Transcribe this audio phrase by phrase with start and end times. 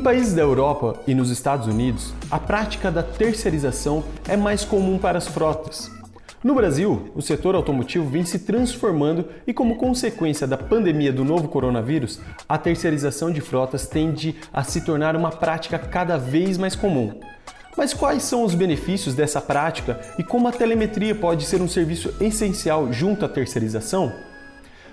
[0.00, 4.96] Em países da Europa e nos Estados Unidos, a prática da terceirização é mais comum
[4.96, 5.90] para as frotas.
[6.42, 11.48] No Brasil, o setor automotivo vem se transformando e, como consequência da pandemia do novo
[11.48, 12.18] coronavírus,
[12.48, 17.20] a terceirização de frotas tende a se tornar uma prática cada vez mais comum.
[17.76, 22.14] Mas quais são os benefícios dessa prática e como a telemetria pode ser um serviço
[22.18, 24.29] essencial junto à terceirização?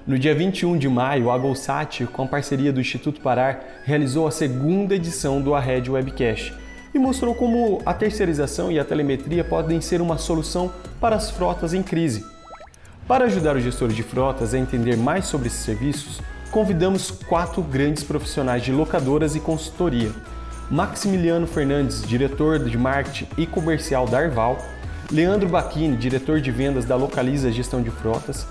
[0.08, 4.32] No dia 21 de maio, a Golsat, com a parceria do Instituto Parar, realizou a
[4.32, 6.54] segunda edição do Arred Webcast
[6.94, 11.74] e mostrou como a terceirização e a telemetria podem ser uma solução para as frotas
[11.74, 12.26] em crise.
[13.06, 18.06] Para ajudar os gestores de frotas a entender mais sobre esses serviços, convidamos quatro grandes
[18.06, 20.12] profissionais de locadoras e consultoria.
[20.72, 24.58] Maximiliano Fernandes, diretor de marketing e comercial da Arval,
[25.12, 28.48] Leandro Bacchini, diretor de vendas da Localiza Gestão de Frotas,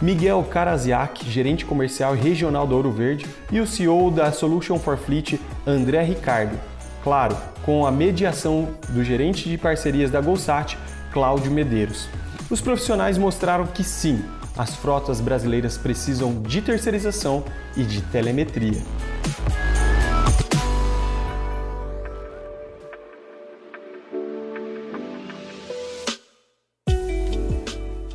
[0.00, 5.38] Miguel Karaziak, gerente comercial regional do Ouro Verde, e o CEO da Solution for Fleet,
[5.66, 6.58] André Ricardo.
[7.04, 10.78] Claro, com a mediação do gerente de parcerias da Golsat,
[11.12, 12.08] Cláudio Medeiros.
[12.48, 14.24] Os profissionais mostraram que sim,
[14.56, 17.44] as frotas brasileiras precisam de terceirização
[17.76, 18.82] e de telemetria.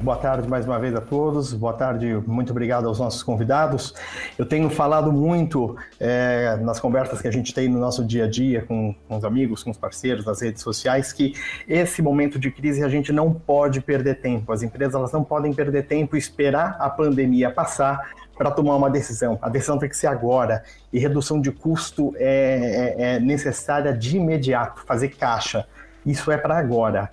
[0.06, 1.52] Boa tarde mais uma vez a todos.
[1.52, 3.92] Boa tarde, muito obrigado aos nossos convidados.
[4.38, 8.30] Eu tenho falado muito é, nas conversas que a gente tem no nosso dia a
[8.30, 11.34] dia com, com, os amigos, com os parceiros, nas redes sociais, que
[11.67, 14.53] esse momento de crise a gente não pode perder tempo.
[14.53, 18.92] As empresas elas não podem perder tempo e esperar a pandemia passar para tomar uma
[18.92, 19.40] decisão.
[19.42, 20.64] A decisão tem que ser agora.
[20.94, 25.66] E redução de custo é, é, é necessária de imediato, fazer caixa.
[26.06, 27.09] Isso é para agora.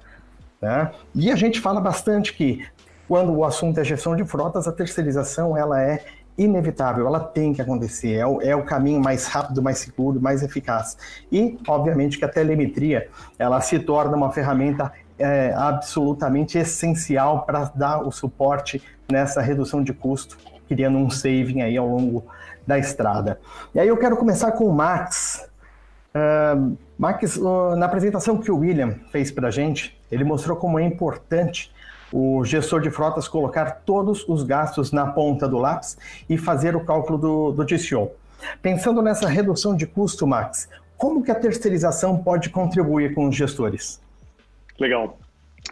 [0.60, 0.92] Né?
[1.12, 2.64] E a gente fala bastante que
[3.12, 6.02] quando o assunto é gestão de frotas, a terceirização ela é
[6.38, 10.42] inevitável, ela tem que acontecer, é o, é o, caminho mais rápido, mais seguro, mais
[10.42, 10.96] eficaz.
[11.30, 18.00] E, obviamente, que a telemetria ela se torna uma ferramenta é, absolutamente essencial para dar
[18.00, 22.24] o suporte nessa redução de custo, criando um saving aí ao longo
[22.66, 23.38] da estrada.
[23.74, 25.46] E aí eu quero começar com o Max.
[26.14, 30.78] Uh, Max, uh, na apresentação que o William fez para a gente, ele mostrou como
[30.78, 31.70] é importante
[32.12, 35.96] o gestor de frotas colocar todos os gastos na ponta do lápis
[36.28, 38.10] e fazer o cálculo do, do TCO.
[38.60, 44.00] Pensando nessa redução de custo, Max, como que a terceirização pode contribuir com os gestores?
[44.78, 45.16] Legal.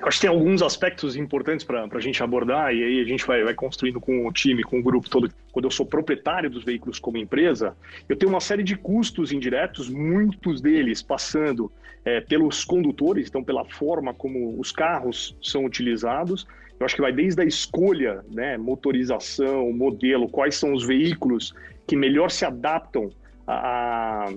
[0.02, 3.42] Acho que tem alguns aspectos importantes para a gente abordar e aí a gente vai,
[3.42, 5.30] vai construindo com o time, com o grupo todo.
[5.52, 7.76] Quando eu sou proprietário dos veículos como empresa,
[8.08, 11.70] eu tenho uma série de custos indiretos, muitos deles passando
[12.04, 16.46] é, pelos condutores, então pela forma como os carros são utilizados.
[16.78, 21.52] Eu acho que vai desde a escolha, né, motorização, modelo, quais são os veículos
[21.86, 23.10] que melhor se adaptam
[23.46, 24.32] a, a,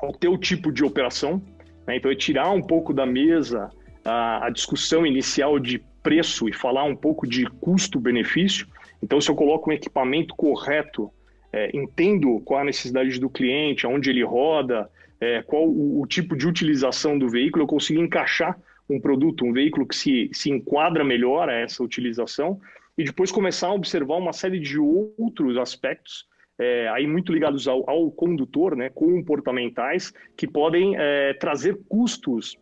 [0.00, 1.40] ao teu tipo de operação.
[1.86, 1.96] Né?
[1.98, 3.70] Então, é tirar um pouco da mesa
[4.08, 8.66] a, a discussão inicial de preço e falar um pouco de custo-benefício.
[9.02, 11.10] Então, se eu coloco um equipamento correto,
[11.52, 16.36] é, entendo qual a necessidade do cliente, aonde ele roda, é, qual o, o, tipo
[16.36, 18.58] de utilização do veículo, eu consigo encaixar
[18.88, 22.58] um produto, um veículo que se, se enquadra melhor a essa utilização
[22.96, 26.26] e depois começar a observar uma série de outros aspectos
[26.58, 32.58] é, aí muito ligados ao, ao, condutor, né, comportamentais, que podem é, trazer custos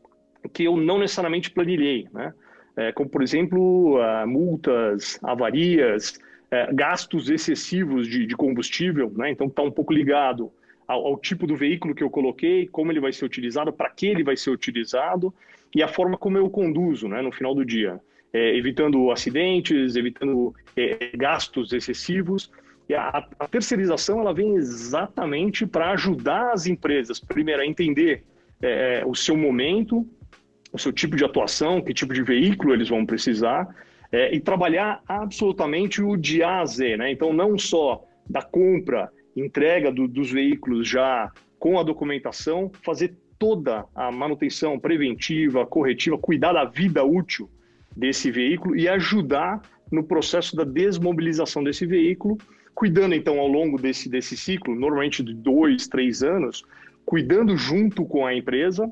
[0.49, 2.33] que eu não necessariamente planilhei, né?
[2.77, 6.19] É, como, por exemplo, uh, multas, avarias,
[6.53, 9.31] uh, gastos excessivos de, de combustível, né?
[9.31, 10.53] então está um pouco ligado
[10.87, 14.07] ao, ao, tipo do veículo que eu coloquei, como ele vai ser utilizado, para que
[14.07, 15.33] ele vai ser utilizado
[15.75, 18.01] e a forma como eu conduzo né, no final do dia,
[18.33, 22.51] é, evitando acidentes, evitando é, gastos excessivos.
[22.89, 28.23] E a, a terceirização ela vem exatamente para ajudar as empresas, primeiro, a entender
[28.63, 30.07] é, o seu momento,
[30.77, 33.67] o seu tipo de atuação, que tipo de veículo eles vão precisar,
[34.13, 37.11] é, e trabalhar absolutamente o de A a Z, né?
[37.11, 43.85] Então, não só da compra, entrega do, dos veículos já com a documentação, fazer toda
[43.95, 47.51] a manutenção preventiva, corretiva, cuidar da vida útil
[47.95, 52.39] desse veículo e ajudar no processo da desmobilização desse veículo,
[52.75, 56.63] cuidando então ao longo desse, desse ciclo, normalmente de dois, três anos,
[57.05, 58.91] cuidando junto com a empresa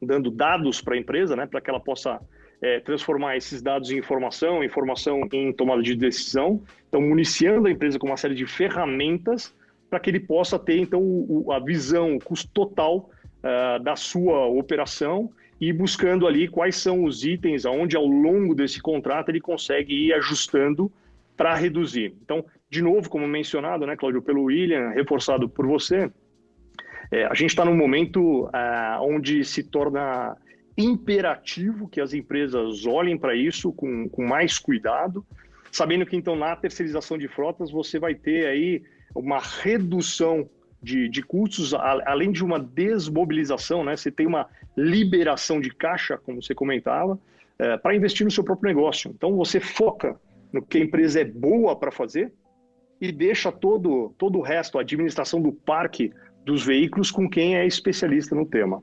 [0.00, 2.20] dando dados para a empresa, né, para que ela possa
[2.60, 6.62] é, transformar esses dados em informação, informação em tomada de decisão.
[6.88, 9.54] Então, municiando a empresa com uma série de ferramentas
[9.88, 14.46] para que ele possa ter, então, o, a visão, o custo total uh, da sua
[14.46, 19.94] operação e buscando ali quais são os itens aonde, ao longo desse contrato, ele consegue
[19.94, 20.92] ir ajustando
[21.36, 22.14] para reduzir.
[22.22, 26.10] Então, de novo, como mencionado, né, Cláudio, pelo William, reforçado por você,
[27.10, 30.36] É, a gente está num momento é, onde se torna
[30.76, 35.24] imperativo que as empresas olhem para isso com, com mais cuidado,
[35.72, 38.82] sabendo que então na terceirização de frotas você vai ter aí
[39.14, 40.48] uma redução
[40.82, 43.96] de, de custos, a, além de uma desmobilização, né?
[43.96, 47.18] Você tem uma liberação de caixa, como você comentava,
[47.58, 49.10] é, para investir no seu próprio negócio.
[49.14, 50.20] Então você foca
[50.52, 52.32] no que a empresa é boa para fazer
[53.00, 56.12] e deixa todo, todo o resto, a administração do parque
[56.46, 58.80] dos veículos, com quem é especialista no tema.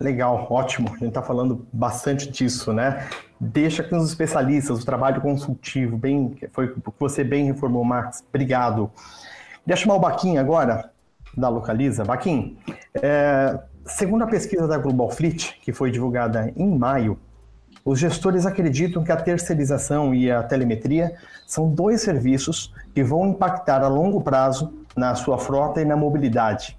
[0.00, 0.88] Legal, ótimo.
[0.88, 3.06] A gente está falando bastante disso, né?
[3.38, 8.24] Deixa com os especialistas, o trabalho consultivo, bem, foi o que você bem reformou, Max.
[8.28, 8.90] Obrigado.
[9.64, 10.90] Deixa eu chamar o Baquim agora,
[11.36, 12.04] da Localiza.
[12.04, 12.56] Baquim,
[12.94, 17.18] é, segundo a pesquisa da Global Fleet, que foi divulgada em maio,
[17.84, 21.14] os gestores acreditam que a terceirização e a telemetria
[21.46, 26.78] são dois serviços que vão impactar a longo prazo na sua frota e na mobilidade.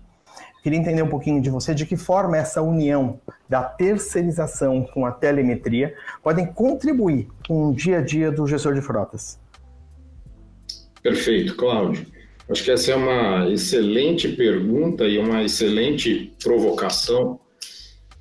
[0.62, 3.20] Queria entender um pouquinho de você de que forma essa união
[3.50, 8.82] da terceirização com a telemetria podem contribuir com o dia a dia do gestor de
[8.82, 9.38] frotas.
[11.02, 12.08] Perfeito, Cláudio.
[12.50, 17.40] Acho que essa é uma excelente pergunta e uma excelente provocação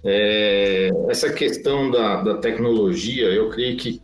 [0.04, 4.02] é, essa questão da, da, tecnologia, eu creio que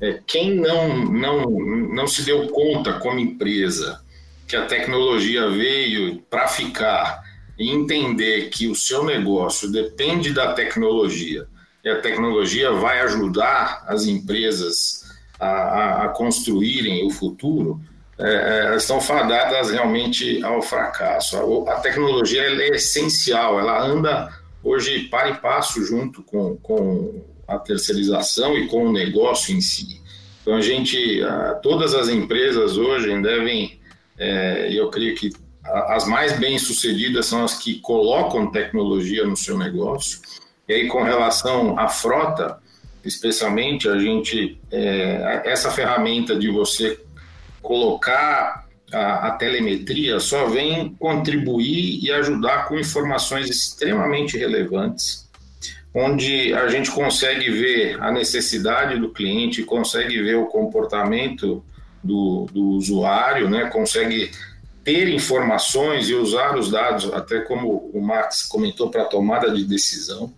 [0.00, 4.04] é, quem não, não, não se deu conta como empresa
[4.46, 7.22] que a tecnologia veio para ficar
[7.58, 11.46] e entender que o seu negócio depende da tecnologia
[11.84, 15.04] e a tecnologia vai ajudar as empresas
[15.38, 17.80] a, a, construírem o futuro,
[18.18, 21.36] é, é estão fadadas realmente ao fracasso.
[21.36, 24.32] A, a tecnologia é essencial, ela anda
[24.66, 30.02] hoje para e passo junto com, com a terceirização e com o negócio em si.
[30.42, 31.20] Então a gente,
[31.62, 33.80] todas as empresas hoje devem,
[34.18, 35.30] é, eu creio que
[35.64, 40.20] as mais bem sucedidas são as que colocam tecnologia no seu negócio.
[40.68, 42.58] E aí com relação à frota,
[43.04, 47.00] especialmente a gente, é, essa ferramenta de você
[47.62, 55.28] colocar a, a, telemetria só vem contribuir e ajudar com informações extremamente relevantes,
[55.92, 61.64] onde a gente consegue ver a necessidade do cliente, consegue ver o comportamento
[62.02, 63.68] do, do usuário, né?
[63.70, 64.30] consegue
[64.84, 70.32] ter informações e usar os dados, até como o Max comentou, para tomada de decisão.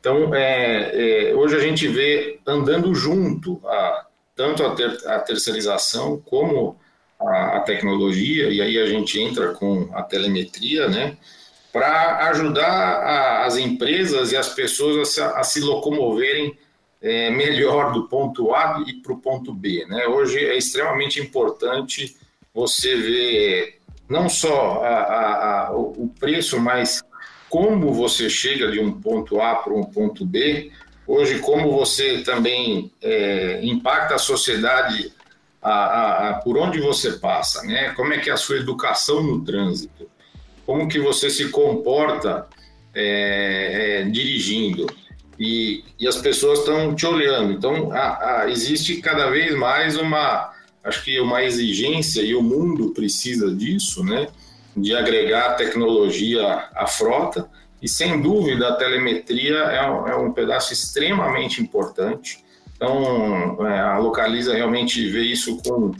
[0.00, 6.18] Então, é, é, hoje a gente vê andando junto a, tanto a, ter, a terceirização
[6.24, 6.79] como
[7.20, 11.16] a, a tecnologia, e aí a gente entra com a telemetria, né?
[11.72, 16.58] para ajudar a, as empresas e as pessoas a se, a se locomoverem
[17.00, 19.86] é, melhor do ponto A e para o ponto B.
[19.88, 20.06] Né?
[20.06, 22.16] Hoje é extremamente importante
[22.52, 23.78] você ver
[24.08, 27.02] não só a, a, o preço, mas
[27.48, 30.72] como você chega de um ponto A para um ponto B.
[31.06, 35.12] Hoje, como você também é, impacta a sociedade
[35.62, 37.90] a, a, a, por onde você passa, né?
[37.90, 40.08] Como é que é a sua educação no trânsito?
[40.64, 42.46] Como que você se comporta
[42.94, 44.86] é, é, dirigindo?
[45.38, 47.52] E, e, as pessoas estão te olhando.
[47.52, 50.52] Então, a, existe cada vez mais uma,
[50.84, 54.28] acho que uma exigência e o mundo precisa disso, né?
[54.76, 57.48] De agregar tecnologia à frota.
[57.82, 62.44] E sem dúvida a telemetria é um, é um pedaço extremamente importante
[62.80, 65.92] então, é, a Localiza realmente vê isso com,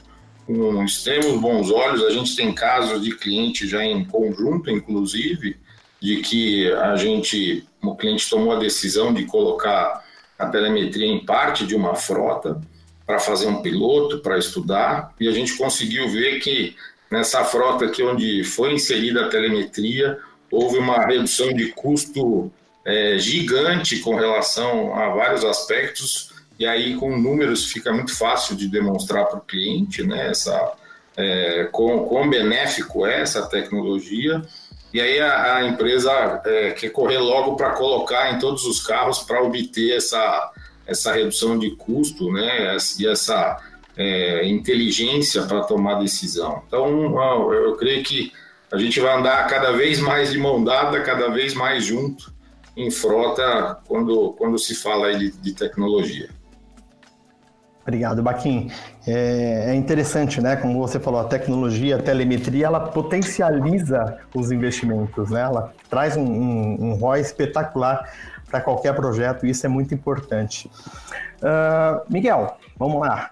[0.46, 2.02] com extremos bons olhos.
[2.02, 5.58] A gente tem casos de cliente já em conjunto, inclusive,
[6.00, 10.02] de que a gente, o cliente tomou a decisão de colocar
[10.38, 12.58] a telemetria em parte de uma frota
[13.06, 16.74] para fazer um piloto, para estudar, e a gente conseguiu ver que
[17.10, 20.18] nessa frota aqui onde foi inserida a telemetria,
[20.50, 22.50] houve uma redução de custo
[22.86, 28.68] é, gigante com relação a vários aspectos, e aí com números fica muito fácil de
[28.68, 30.74] demonstrar para o cliente né, essa,
[31.16, 34.42] é, quão, quão benéfico é essa tecnologia,
[34.92, 39.20] e aí a, a empresa é, quer correr logo para colocar em todos os carros
[39.20, 40.52] para obter essa,
[40.86, 43.58] essa redução de custo né, e essa
[43.96, 46.62] é, inteligência para tomar decisão.
[46.66, 47.10] Então,
[47.54, 48.34] eu creio que
[48.70, 52.30] a gente vai andar cada vez mais de mão dada, cada vez mais junto
[52.76, 56.28] em frota quando, quando se fala de, de tecnologia.
[57.82, 58.70] Obrigado, Baquim.
[59.06, 60.54] É, é, interessante, né?
[60.56, 65.40] Como você falou, a tecnologia, a telemetria, ela potencializa os investimentos, né?
[65.40, 68.08] Ela traz um, um, um ROI espetacular
[68.50, 70.70] para qualquer projeto e isso é muito importante.
[71.40, 73.30] Uh, Miguel, vamos lá.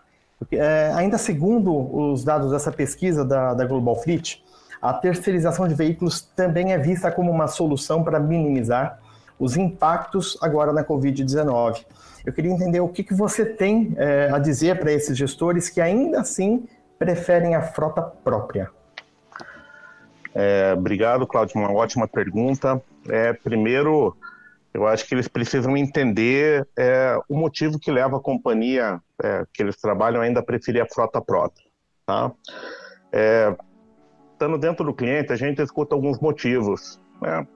[0.53, 1.73] É, ainda segundo
[2.11, 4.43] os dados dessa pesquisa da, da Global Fleet,
[4.81, 9.01] a terceirização de veículos também é vista como uma solução para minimizar
[9.39, 11.85] os impactos agora na Covid-19.
[12.29, 15.81] Eu queria entender o que, que você tem é, a dizer para esses gestores que
[15.81, 16.69] ainda assim
[16.99, 18.71] preferem a frota própria.
[20.35, 22.83] É, obrigado, Claudio, uma ótima pergunta.
[23.09, 24.15] É, primeiro,
[24.75, 29.63] eu acho que eles precisam entender é, o motivo que leva a companhia é, que
[29.63, 31.65] eles trabalham ainda a preferir a frota própria.
[32.05, 32.31] Tá?
[33.11, 33.57] É,
[34.35, 37.01] estando dentro do cliente, a gente escuta alguns motivos.
[37.23, 37.49] Né?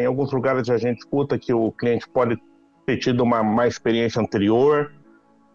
[0.00, 2.38] Em alguns lugares a gente escuta que o cliente pode
[2.86, 4.92] ter tido uma má experiência anterior.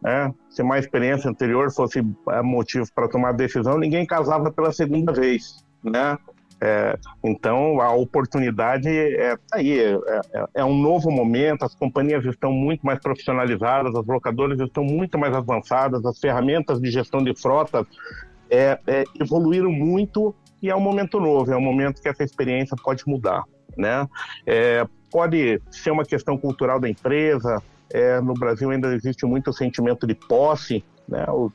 [0.01, 0.33] Né?
[0.49, 5.63] Se má experiência anterior fosse é, motivo para tomar decisão, ninguém casava pela segunda vez.
[5.83, 6.17] Né?
[6.59, 9.93] É, então, a oportunidade é tá aí, é,
[10.33, 15.19] é, é, um novo momento, as companhias estão muito mais profissionalizadas, as locadoras estão muito
[15.19, 17.85] mais avançadas, as ferramentas de gestão de frotas
[18.49, 22.75] é, é, evoluíram muito e é um momento novo, é um momento que essa experiência
[22.83, 23.43] pode mudar.
[23.77, 24.07] Né?
[25.07, 27.61] É, pode ser uma questão cultural da empresa,
[28.23, 31.25] no Brasil ainda existe muito sentimento de posse, né?
[31.29, 31.51] O,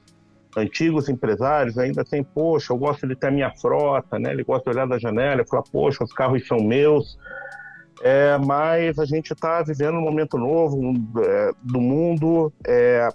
[0.56, 4.32] antigos empresários ainda tem, poxa, eu gosto de ter a minha frota, né?
[4.32, 7.18] Ele gosta de olhar da janela e falar, poxa, os carros são meus.
[8.02, 10.94] É, mas a gente está vivendo um momento novo
[11.25, 12.52] é, do mundo.
[12.66, 13.09] É,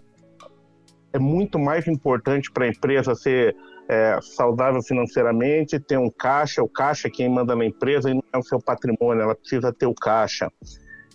[1.13, 3.56] é muito mais importante para a empresa ser
[3.88, 8.24] é, saudável financeiramente, ter um caixa, o caixa é quem manda na empresa e não
[8.34, 10.51] é o seu patrimônio, ela precisa ter o caixa.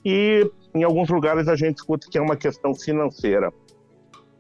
[0.05, 3.53] E em alguns lugares a gente escuta que é uma questão financeira.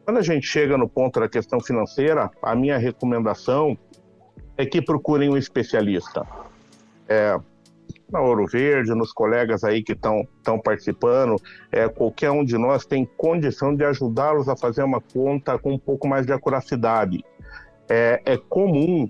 [0.05, 3.77] Quando a gente chega no ponto da questão financeira, a minha recomendação
[4.57, 6.27] é que procurem um especialista.
[7.09, 7.39] É,
[8.11, 11.37] na Ouro Verde, nos colegas aí que estão participando,
[11.71, 15.79] é, qualquer um de nós tem condição de ajudá-los a fazer uma conta com um
[15.79, 17.25] pouco mais de acuracidade.
[17.95, 19.07] É, é comum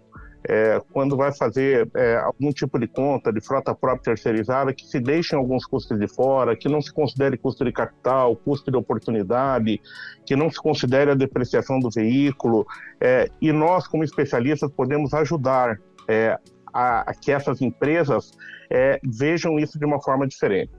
[0.49, 4.99] é, quando vai fazer é, algum tipo de conta de frota própria terceirizada, que se
[4.99, 9.81] deixem alguns custos de fora, que não se considere custo de capital, custo de oportunidade,
[10.27, 12.67] que não se considere a depreciação do veículo.
[13.01, 16.37] É, e nós, como especialistas, podemos ajudar é,
[16.75, 18.33] a, a, que essas empresas
[18.69, 20.73] é, vejam isso de uma forma diferente.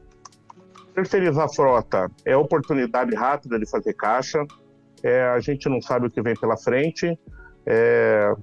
[0.94, 4.46] Terceirizar a frota é oportunidade rápida de fazer caixa,
[5.02, 7.18] é, a gente não sabe o que vem pela frente.
[7.66, 8.34] É,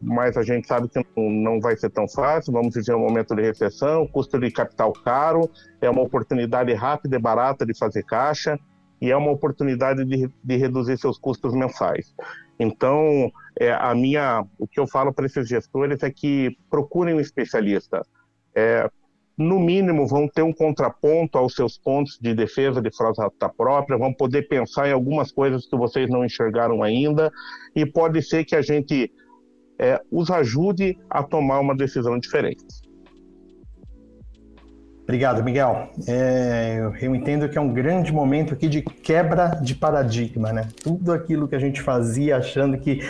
[0.00, 2.52] mas a gente sabe que não vai ser tão fácil.
[2.52, 7.20] Vamos viver um momento de recessão, custo de capital caro, é uma oportunidade rápida e
[7.20, 8.58] barata de fazer caixa
[9.00, 12.14] e é uma oportunidade de, de reduzir seus custos mensais.
[12.58, 17.20] Então, é, a minha, o que eu falo para esses gestores é que procurem um
[17.20, 18.02] especialista.
[18.54, 18.90] É,
[19.38, 24.12] no mínimo, vão ter um contraponto aos seus pontos de defesa de frota própria, vão
[24.12, 27.30] poder pensar em algumas coisas que vocês não enxergaram ainda,
[27.74, 29.12] e pode ser que a gente
[29.78, 32.64] é, os ajude a tomar uma decisão diferente.
[35.04, 35.88] Obrigado, Miguel.
[36.06, 40.68] É, eu entendo que é um grande momento aqui de quebra de paradigma, né?
[40.82, 43.00] Tudo aquilo que a gente fazia achando que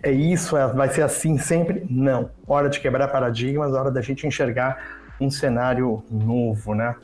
[0.00, 2.30] é isso, é, vai ser assim sempre, não.
[2.46, 6.94] Hora de quebrar paradigmas, hora da gente enxergar um cenário novo, né?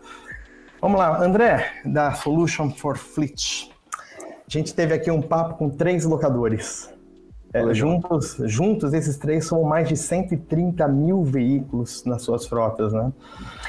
[0.80, 3.70] Vamos lá, André, da Solution for Fleet.
[4.46, 6.92] A gente teve aqui um papo com três locadores.
[7.54, 13.12] É, juntos, juntos, esses três são mais de 130 mil veículos nas suas frotas, né?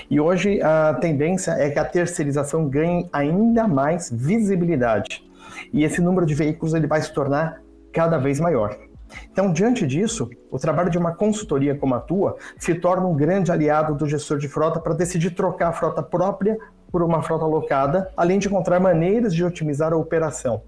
[0.10, 5.24] E hoje a tendência é que a terceirização ganhe ainda mais visibilidade.
[5.72, 7.62] E esse número de veículos ele vai se tornar
[7.94, 8.76] cada vez maior.
[9.32, 13.52] Então, diante disso, o trabalho de uma consultoria como a tua se torna um grande
[13.52, 16.58] aliado do gestor de frota para decidir trocar a frota própria
[16.92, 20.62] por uma frota locada, além de encontrar maneiras de otimizar a operação.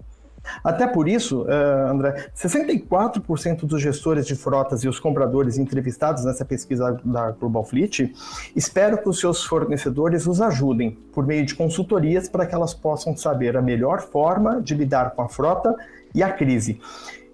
[0.62, 6.44] Até por isso, uh, André, 64% dos gestores de frotas e os compradores entrevistados nessa
[6.44, 8.12] pesquisa da Global Fleet
[8.54, 13.16] esperam que os seus fornecedores os ajudem por meio de consultorias para que elas possam
[13.16, 15.74] saber a melhor forma de lidar com a frota
[16.14, 16.80] e a crise.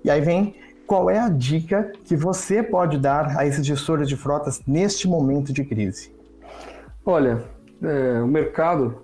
[0.02, 0.54] E aí vem
[0.86, 5.52] qual é a dica que você pode dar a esses gestores de frotas neste momento
[5.52, 6.12] de crise?
[7.04, 7.42] Olha,
[7.82, 9.02] é, o mercado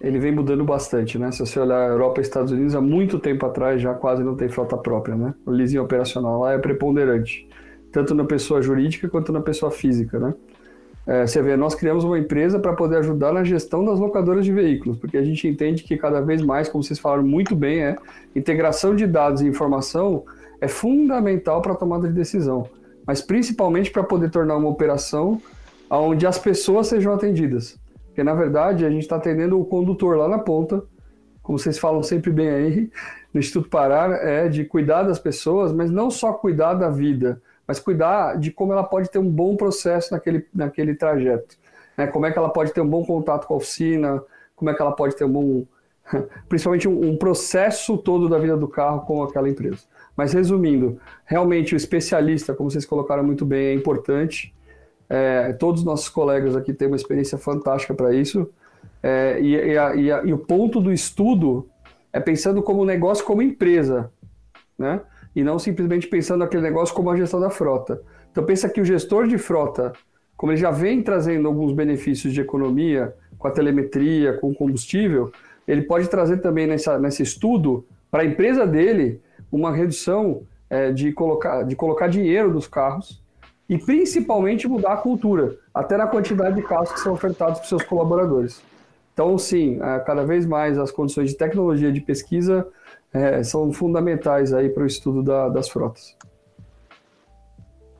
[0.00, 1.32] ele vem mudando bastante, né?
[1.32, 4.36] Se você olhar a Europa e Estados Unidos, há muito tempo atrás já quase não
[4.36, 5.34] tem frota própria, né?
[5.44, 7.48] O leasing operacional lá é preponderante,
[7.90, 10.34] tanto na pessoa jurídica quanto na pessoa física, né?
[11.04, 14.52] É, você vê, nós criamos uma empresa para poder ajudar na gestão das locadoras de
[14.52, 17.96] veículos, porque a gente entende que cada vez mais, como vocês falaram muito bem, é
[18.36, 20.24] integração de dados e informação
[20.60, 22.68] é fundamental para a tomada de decisão,
[23.06, 25.40] mas principalmente para poder tornar uma operação
[25.90, 27.78] onde as pessoas sejam atendidas.
[28.06, 30.82] Porque, na verdade, a gente está atendendo o condutor lá na ponta,
[31.42, 32.90] como vocês falam sempre bem aí,
[33.32, 37.78] no Instituto Parar, é de cuidar das pessoas, mas não só cuidar da vida, mas
[37.78, 41.56] cuidar de como ela pode ter um bom processo naquele, naquele trajeto.
[41.96, 42.06] Né?
[42.06, 44.22] Como é que ela pode ter um bom contato com a oficina,
[44.56, 45.64] como é que ela pode ter um bom.
[46.48, 49.84] Principalmente um, um processo todo da vida do carro com aquela empresa.
[50.18, 54.52] Mas resumindo, realmente o especialista, como vocês colocaram muito bem, é importante.
[55.08, 58.50] É, todos os nossos colegas aqui têm uma experiência fantástica para isso.
[59.00, 61.68] É, e, e, a, e, a, e, o ponto do estudo
[62.12, 64.10] é pensando como negócio, como empresa,
[64.76, 65.02] né?
[65.36, 68.02] E não simplesmente pensando aquele negócio como a gestão da frota.
[68.32, 69.92] Então pensa que o gestor de frota,
[70.36, 75.30] como ele já vem trazendo alguns benefícios de economia com a telemetria, com o combustível,
[75.66, 79.20] ele pode trazer também nessa, nesse estudo para a empresa dele
[79.50, 83.22] uma redução é, de, colocar, de colocar dinheiro nos carros
[83.68, 87.82] e principalmente mudar a cultura, até na quantidade de carros que são ofertados para seus
[87.82, 88.62] colaboradores.
[89.12, 92.66] Então, sim, é, cada vez mais as condições de tecnologia de pesquisa
[93.12, 96.16] é, são fundamentais aí para o estudo da, das frotas.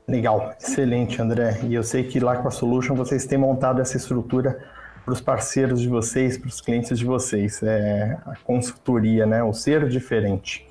[0.06, 1.60] Legal, excelente, André.
[1.64, 4.58] E eu sei que lá com a Solution vocês têm montado essa estrutura
[5.04, 7.62] para os parceiros de vocês, para os clientes de vocês.
[7.62, 9.42] É a consultoria, né?
[9.42, 10.67] O ser diferente.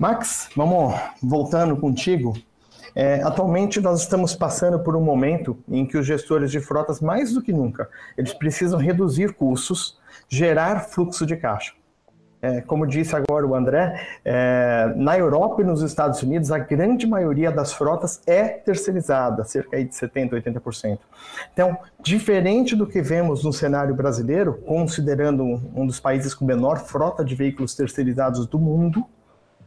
[0.00, 2.32] Max, vamos voltando contigo.
[2.96, 7.34] É, atualmente nós estamos passando por um momento em que os gestores de frotas, mais
[7.34, 11.74] do que nunca, eles precisam reduzir custos, gerar fluxo de caixa.
[12.40, 17.06] É, como disse agora o André, é, na Europa e nos Estados Unidos, a grande
[17.06, 20.98] maioria das frotas é terceirizada, cerca de 70%, 80%.
[21.52, 27.22] Então, diferente do que vemos no cenário brasileiro, considerando um dos países com menor frota
[27.22, 29.04] de veículos terceirizados do mundo,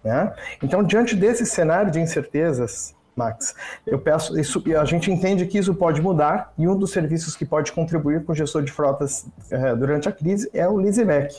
[0.04, 0.34] né?
[0.62, 3.56] então, diante desse cenário de incertezas, Max.
[3.86, 7.46] Eu peço, isso, a gente entende que isso pode mudar e um dos serviços que
[7.46, 11.36] pode contribuir com o gestor de frotas eh, durante a crise é o Leaseback.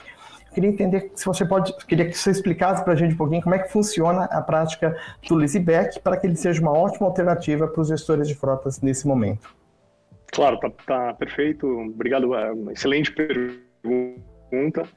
[0.55, 3.57] Queria entender se você pode, queria que você explicasse para a gente um pouquinho como
[3.57, 4.97] é que funciona a prática
[5.29, 9.07] do Leaseback para que ele seja uma ótima alternativa para os gestores de frotas nesse
[9.07, 9.53] momento.
[10.33, 11.67] Claro, tá, tá perfeito.
[11.67, 14.89] Obrigado, é excelente pergunta.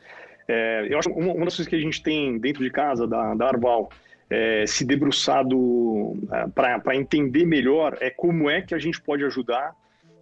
[0.48, 3.34] É, eu acho uma, uma das coisas que a gente tem dentro de casa da,
[3.36, 3.90] da Arval
[4.30, 9.76] é, se debruçado é, para entender melhor é como é que a gente pode ajudar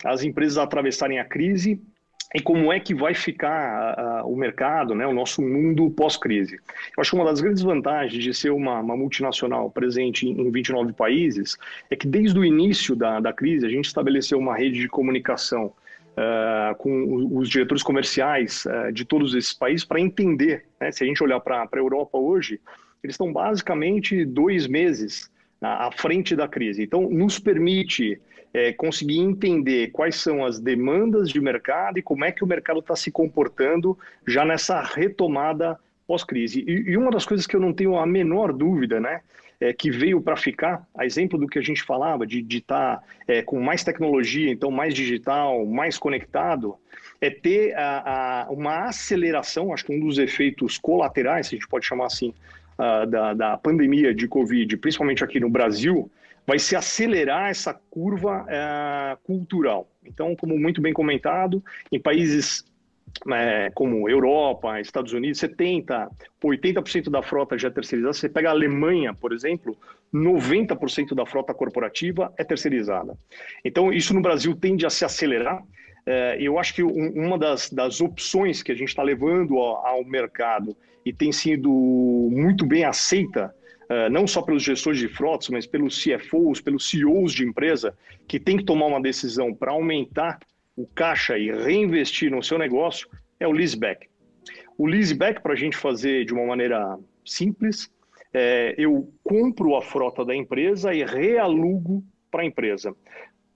[0.04, 1.82] as empresas a atravessarem a crise
[2.34, 6.56] e como é que vai ficar o mercado, né, o nosso mundo pós-crise.
[6.56, 10.52] Eu acho que uma das grandes vantagens de ser uma, uma multinacional presente em, em
[10.52, 11.58] 29 países
[11.90, 15.72] é que desde o início da, da crise a gente estabeleceu uma rede de comunicação
[16.17, 20.63] Uh, com os diretores comerciais uh, de todos esses países para entender.
[20.80, 22.62] Né, se a gente olhar para a Europa hoje,
[23.04, 25.30] eles estão basicamente dois meses
[25.62, 26.84] à frente da crise.
[26.84, 28.19] Então, nos permite
[28.56, 32.80] é, conseguir entender quais são as demandas de mercado e como é que o mercado
[32.80, 36.63] está se comportando já nessa retomada pós-crise.
[36.65, 39.19] E, e, uma das coisas que eu não tenho a menor dúvida, né,
[39.60, 43.04] é, que veio para ficar, a exemplo do que a gente falava, de estar tá,
[43.28, 46.76] é, com mais tecnologia, então mais digital, mais conectado,
[47.22, 51.68] é ter a, a, uma aceleração, acho que um dos efeitos colaterais, se a gente
[51.68, 52.34] pode chamar assim,
[52.78, 56.12] uh, da, da pandemia de Covid, principalmente aqui no Brasil,
[56.46, 59.89] vai se acelerar essa curva uh, cultural.
[60.06, 62.63] Então, como muito bem comentado, em países
[63.34, 66.10] é, como Europa, Estados Unidos, 70%,
[66.43, 68.13] 80% da frota já é terceirizada.
[68.13, 69.78] Você pega a Alemanha, por exemplo,
[70.13, 73.17] 90% da frota corporativa é terceirizada.
[73.63, 75.63] Então, isso no Brasil tende a se acelerar.
[76.06, 80.04] É, eu acho que uma das, das opções que a gente está levando ao, ao
[80.06, 80.75] mercado
[81.06, 86.04] e tem sido muito bem aceita, uh, não só pelos gestores de frotas, mas pelos
[86.04, 87.95] CFOs, pelos CEOs de empresa,
[88.28, 90.39] que tem que tomar uma decisão para aumentar
[90.76, 93.08] o caixa e reinvestir no seu negócio,
[93.40, 94.08] é o leaseback.
[94.78, 97.90] O leaseback, para a gente fazer de uma maneira simples,
[98.34, 102.94] é, eu compro a frota da empresa e realugo para a empresa.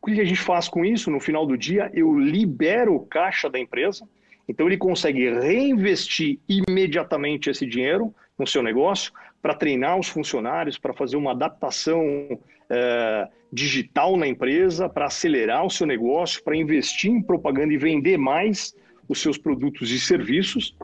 [0.01, 1.11] O que a gente faz com isso?
[1.11, 4.07] No final do dia, eu libero o caixa da empresa,
[4.47, 10.93] então ele consegue reinvestir imediatamente esse dinheiro no seu negócio para treinar os funcionários, para
[10.93, 17.21] fazer uma adaptação é, digital na empresa, para acelerar o seu negócio, para investir em
[17.21, 18.75] propaganda e vender mais
[19.07, 20.75] os seus produtos e serviços,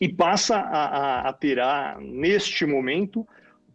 [0.00, 1.58] e passa a, a, a ter,
[2.00, 3.26] neste momento,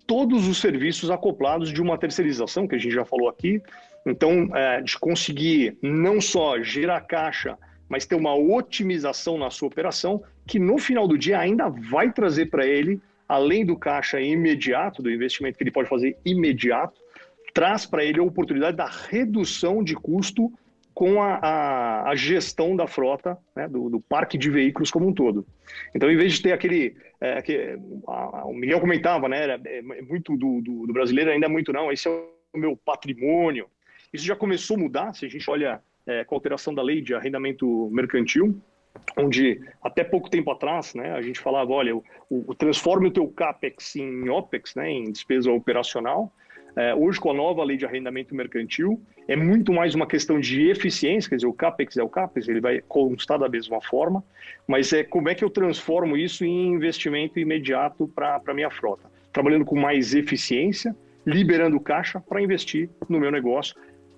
[0.05, 3.61] todos os serviços acoplados de uma terceirização, que a gente já falou aqui.
[4.05, 7.57] Então, é, de conseguir não só gerar caixa,
[7.89, 12.47] mas ter uma otimização na sua operação que no final do dia ainda vai trazer
[12.47, 17.01] para ele, além do caixa imediato, do investimento que ele pode fazer imediato,
[17.55, 20.51] traz para ele a oportunidade da redução de custo
[20.93, 25.13] com a, a, a gestão da frota, né, do, do, parque de veículos como um
[25.13, 25.47] todo.
[25.95, 26.97] Então, em vez de ter aquele.
[27.19, 27.41] É,
[28.07, 31.71] a, o Miguel comentava, né, é, é muito do, do, do, brasileiro ainda é muito
[31.71, 33.67] não, esse é meu patrimônio.
[34.11, 37.01] Isso já começou a mudar, se a gente olha é, com a alteração da lei
[37.01, 38.61] de arrendamento mercantil,
[39.17, 43.27] onde até pouco tempo atrás, né, a gente falava, olha, o, o transforme o teu
[43.29, 46.33] capex em opex, né, em despesa operacional.
[46.75, 50.69] É, hoje, com a nova lei de arrendamento mercantil, é muito mais uma questão de
[50.69, 54.23] eficiência, quer dizer, o capex é o capex, ele vai constar da mesma forma,
[54.67, 59.09] mas é como é que eu transformo isso em investimento imediato para a minha frota,
[59.31, 63.75] trabalhando com mais eficiência, liberando caixa para investir no meu negócio,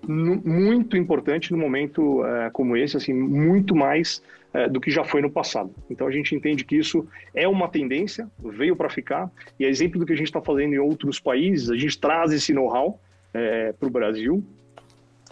[0.07, 4.21] muito importante no momento uh, como esse, assim, muito mais
[4.65, 5.73] uh, do que já foi no passado.
[5.89, 9.99] Então a gente entende que isso é uma tendência, veio para ficar, e a exemplo
[9.99, 12.99] do que a gente está fazendo em outros países, a gente traz esse know-how
[13.33, 14.43] eh, para o Brasil.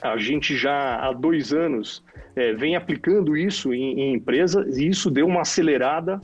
[0.01, 2.03] A gente já há dois anos
[2.57, 6.21] vem aplicando isso em, em empresas e isso deu uma acelerada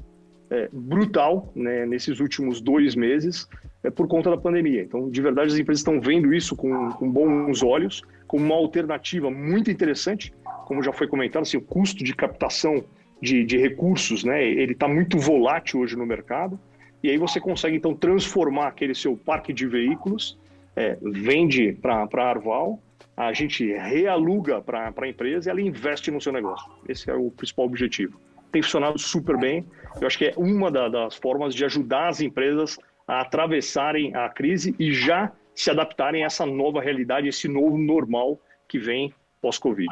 [0.74, 3.48] brutal né, nesses últimos dois meses
[3.96, 4.84] por conta da pandemia.
[4.84, 9.30] Então, de verdade, as empresas estão vendo isso com, com bons olhos como uma alternativa
[9.30, 10.34] muito interessante,
[10.66, 12.82] como já foi comentado, assim, o custo de captação
[13.22, 16.58] de, de recursos, né, ele está muito volátil hoje no mercado,
[17.04, 20.40] e aí você consegue então transformar aquele seu parque de veículos,
[20.78, 22.82] é, vende para a Arval,
[23.18, 26.72] a gente realuga para a empresa e ela investe no seu negócio.
[26.88, 28.18] Esse é o principal objetivo.
[28.50, 29.66] Tem funcionado super bem.
[30.00, 34.30] Eu acho que é uma da, das formas de ajudar as empresas a atravessarem a
[34.30, 39.90] crise e já se adaptarem a essa nova realidade, esse novo normal que vem pós-Covid.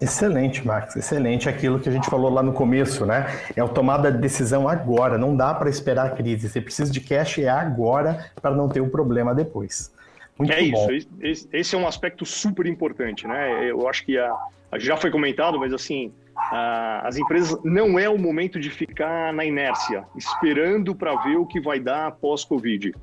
[0.00, 3.26] Excelente, Max, excelente aquilo que a gente falou lá no começo, né?
[3.54, 6.48] É a tomada de decisão agora, não dá para esperar a crise.
[6.48, 9.94] Você precisa de cash é agora para não ter um problema depois.
[10.38, 10.90] Muito é bom.
[11.20, 13.70] isso, esse é um aspecto super importante, né?
[13.70, 14.34] Eu acho que a,
[14.78, 19.44] já foi comentado, mas assim, a, as empresas não é o momento de ficar na
[19.44, 22.94] inércia, esperando para ver o que vai dar pós-Covid.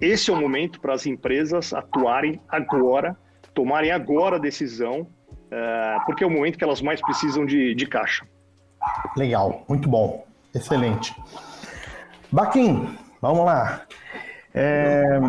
[0.00, 3.16] Esse é o momento para as empresas atuarem agora,
[3.52, 7.86] tomarem agora a decisão, uh, porque é o momento que elas mais precisam de, de
[7.86, 8.24] caixa.
[9.16, 11.14] Legal, muito bom, excelente.
[12.32, 13.82] Baquim, vamos lá.
[14.54, 15.20] É,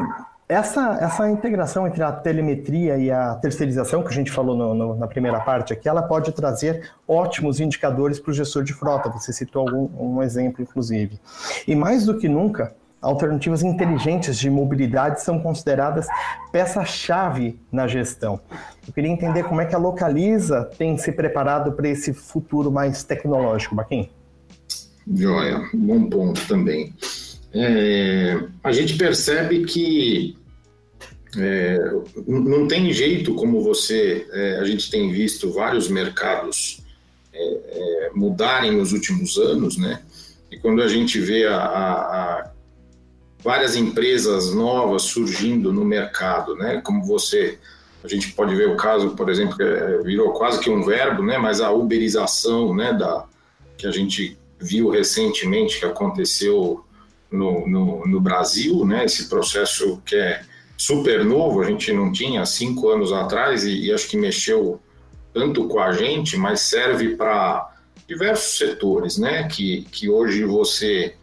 [0.47, 4.95] essa, essa integração entre a telemetria e a terceirização, que a gente falou no, no,
[4.95, 9.09] na primeira parte aqui, ela pode trazer ótimos indicadores para o gestor de frota.
[9.09, 11.19] Você citou algum um exemplo, inclusive.
[11.67, 16.07] E mais do que nunca, alternativas inteligentes de mobilidade são consideradas
[16.51, 18.39] peça-chave na gestão.
[18.87, 23.03] Eu queria entender como é que a Localiza tem se preparado para esse futuro mais
[23.03, 24.09] tecnológico, Baquim.
[25.13, 26.93] Joia, bom ponto também.
[27.53, 30.37] É, a gente percebe que
[31.37, 31.77] é,
[32.27, 36.83] não tem jeito como você, é, a gente tem visto vários mercados
[37.33, 40.01] é, é, mudarem nos últimos anos, né?
[40.51, 42.51] E quando a gente vê a, a
[43.43, 46.81] várias empresas novas surgindo no mercado, né?
[46.83, 47.57] Como você,
[48.03, 51.23] a gente pode ver o caso, por exemplo, que é, virou quase que um verbo,
[51.23, 51.37] né?
[51.37, 52.93] Mas a uberização, né?
[52.93, 53.25] Da
[53.77, 56.85] que a gente viu recentemente que aconteceu
[57.31, 59.05] no, no, no Brasil, né?
[59.05, 60.43] Esse processo que é
[60.77, 64.79] super novo, a gente não tinha cinco anos atrás e, e acho que mexeu
[65.33, 67.73] tanto com a gente, mas serve para
[68.07, 69.47] diversos setores, né?
[69.47, 71.15] Que, que hoje você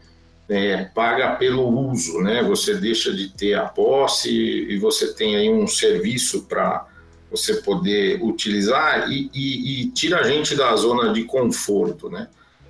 [0.48, 2.42] é, paga pelo uso, né?
[2.42, 6.86] Você deixa de ter a posse e você tem aí um serviço para
[7.30, 12.28] você poder utilizar e, e, e, tira a gente da zona de conforto, né?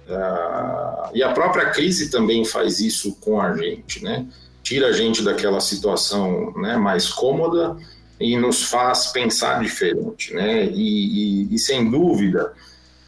[0.09, 4.27] Ah, e a própria crise também faz isso com a gente, né?
[4.63, 7.77] Tira a gente daquela situação né, mais cômoda
[8.19, 10.65] e nos faz pensar diferente, né?
[10.67, 12.53] e, e sem dúvida,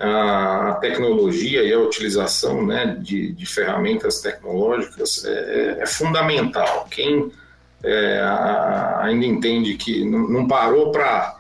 [0.00, 6.88] a tecnologia e a utilização né, de, de ferramentas tecnológicas é, é, fundamental.
[6.90, 7.30] Quem
[7.84, 8.22] é,
[8.98, 11.38] ainda entende que não, não parou para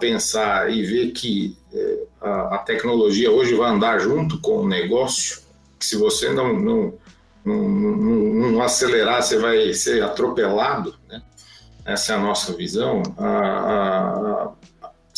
[0.00, 5.42] pensar e ver que é, a, a, tecnologia hoje vai andar junto com o negócio,
[5.78, 6.94] que se você não, não,
[7.44, 11.22] não, não acelerar, você vai ser atropelado, né?
[11.84, 13.02] essa é a nossa visão.
[13.16, 14.50] A,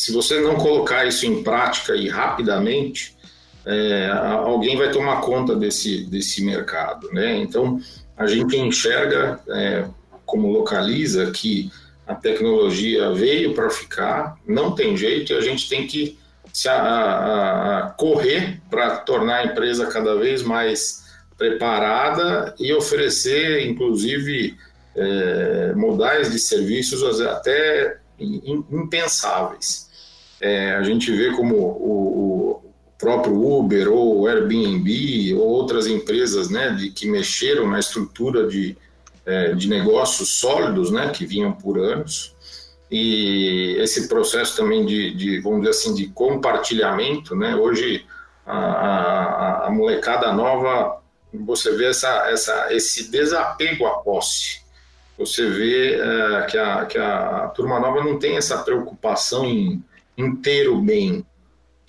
[0.01, 3.15] se você não colocar isso em prática e rapidamente,
[3.63, 7.07] é, alguém vai tomar conta desse, desse mercado.
[7.11, 7.37] Né?
[7.37, 7.79] Então,
[8.17, 9.85] a gente enxerga, é,
[10.25, 11.71] como localiza, que
[12.07, 16.17] a tecnologia veio para ficar, não tem jeito, e a gente tem que
[16.51, 21.05] se a, a, a correr para tornar a empresa cada vez mais
[21.37, 24.57] preparada e oferecer, inclusive,
[24.95, 29.90] é, modais de serviços até impensáveis.
[30.41, 36.69] É, a gente vê como o, o, próprio Uber ou Airbnb ou outras empresas né,
[36.71, 38.77] de, que mexeram na estrutura de,
[39.25, 42.35] é, de negócios sólidos, né, que vinham por anos,
[42.89, 48.05] e esse processo também de, de vamos dizer assim, de compartilhamento, né, hoje
[48.45, 51.01] a, a, a molecada nova,
[51.33, 54.61] você vê essa, essa, esse desapego à posse,
[55.17, 59.83] você vê é, que, a, que a turma nova não tem essa preocupação em,
[60.17, 61.25] em ter o bem,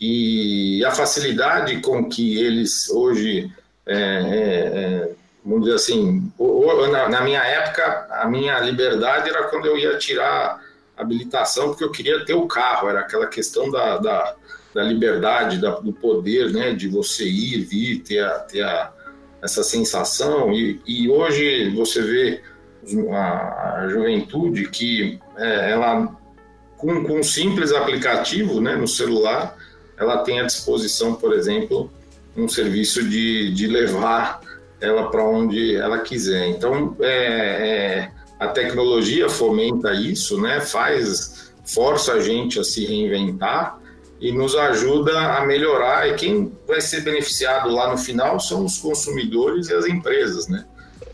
[0.01, 3.51] e a facilidade com que eles hoje
[3.87, 5.13] é, é, é
[5.45, 6.33] vamos dizer assim,
[6.91, 10.61] na, na, minha época, a minha liberdade era quando eu ia tirar
[10.97, 14.35] habilitação, porque eu queria ter o carro, era aquela questão da, da,
[14.75, 18.93] da liberdade, da, do poder, né, de você ir, vir, ter, a, ter a,
[19.43, 22.43] essa sensação, e, e hoje você vê
[23.11, 26.17] a, a juventude que é, ela,
[26.83, 29.57] com, com um simples aplicativo né, no celular,
[29.97, 31.89] ela tem à disposição, por exemplo,
[32.37, 34.41] um serviço de, de levar
[34.81, 36.49] ela para onde ela quiser.
[36.49, 40.61] Então, é, é, a tecnologia fomenta isso, né?
[40.61, 43.79] Faz, força a gente a se reinventar
[44.21, 46.09] e nos ajuda a melhorar.
[46.09, 50.67] E quem vai ser beneficiado lá no final são os consumidores e as empresas, né?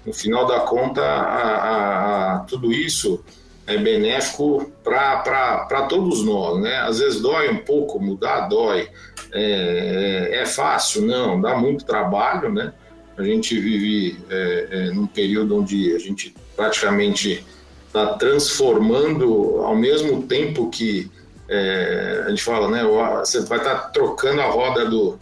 [0.06, 3.22] No final da conta, a, a, a tudo isso
[3.68, 6.78] é benéfico para todos nós, né?
[6.78, 8.88] Às vezes dói um pouco, mudar dói.
[9.30, 11.02] É, é, é fácil?
[11.02, 12.72] Não, dá muito trabalho, né?
[13.18, 17.44] A gente vive é, é, num período onde a gente praticamente
[17.86, 21.10] está transformando ao mesmo tempo que
[21.46, 22.82] é, a gente fala, né?
[23.18, 25.18] Você vai estar tá trocando a roda do,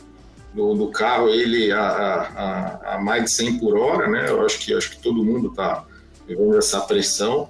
[0.55, 4.27] do, do carro ele a, a, a, mais de 100 por hora, né?
[4.29, 5.85] Eu acho que acho que todo mundo está
[6.29, 7.49] vivendo essa pressão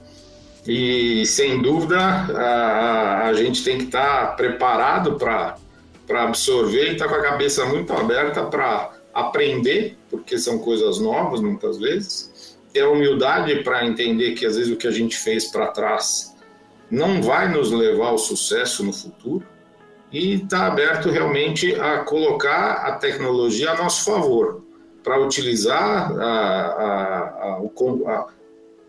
[0.66, 5.56] e sem dúvida a, a gente tem que estar tá preparado para
[6.22, 11.40] absorver e estar tá com a cabeça muito aberta para aprender, porque são coisas novas
[11.40, 15.46] muitas vezes, ter a humildade para entender que às vezes o que a gente fez
[15.46, 16.34] para trás
[16.90, 19.44] não vai nos levar ao sucesso no futuro
[20.12, 24.62] e estar tá aberto realmente a colocar a tecnologia a nosso favor,
[25.02, 27.58] para utilizar a, a,
[28.08, 28.30] a,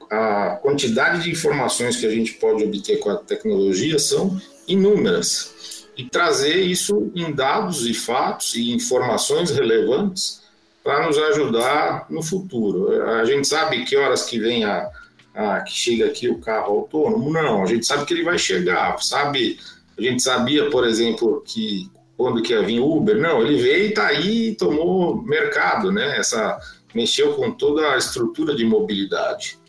[0.10, 6.06] a, quantidade de informações que a gente pode obter com a tecnologia são inúmeras e
[6.06, 10.44] trazer isso em dados e fatos e informações relevantes
[10.84, 13.02] para nos ajudar no futuro.
[13.04, 14.90] A gente sabe que horas que vem a,
[15.34, 17.32] a, que chega aqui o carro autônomo?
[17.32, 19.60] Não, a gente sabe que ele vai chegar, sabe?
[19.98, 23.18] A gente sabia, por exemplo, que quando que ia vir Uber?
[23.20, 26.18] Não, ele veio e está aí e tomou mercado, né?
[26.18, 26.58] Essa
[26.94, 29.60] mexeu com toda a estrutura de mobilidade.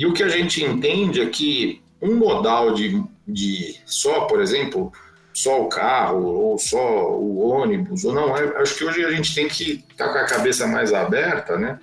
[0.00, 4.90] E o que a gente entende é que um modal de, de só, por exemplo,
[5.34, 8.34] só o carro ou só o ônibus ou não.
[8.34, 11.58] É, acho que hoje a gente tem que estar tá com a cabeça mais aberta,
[11.58, 11.78] né?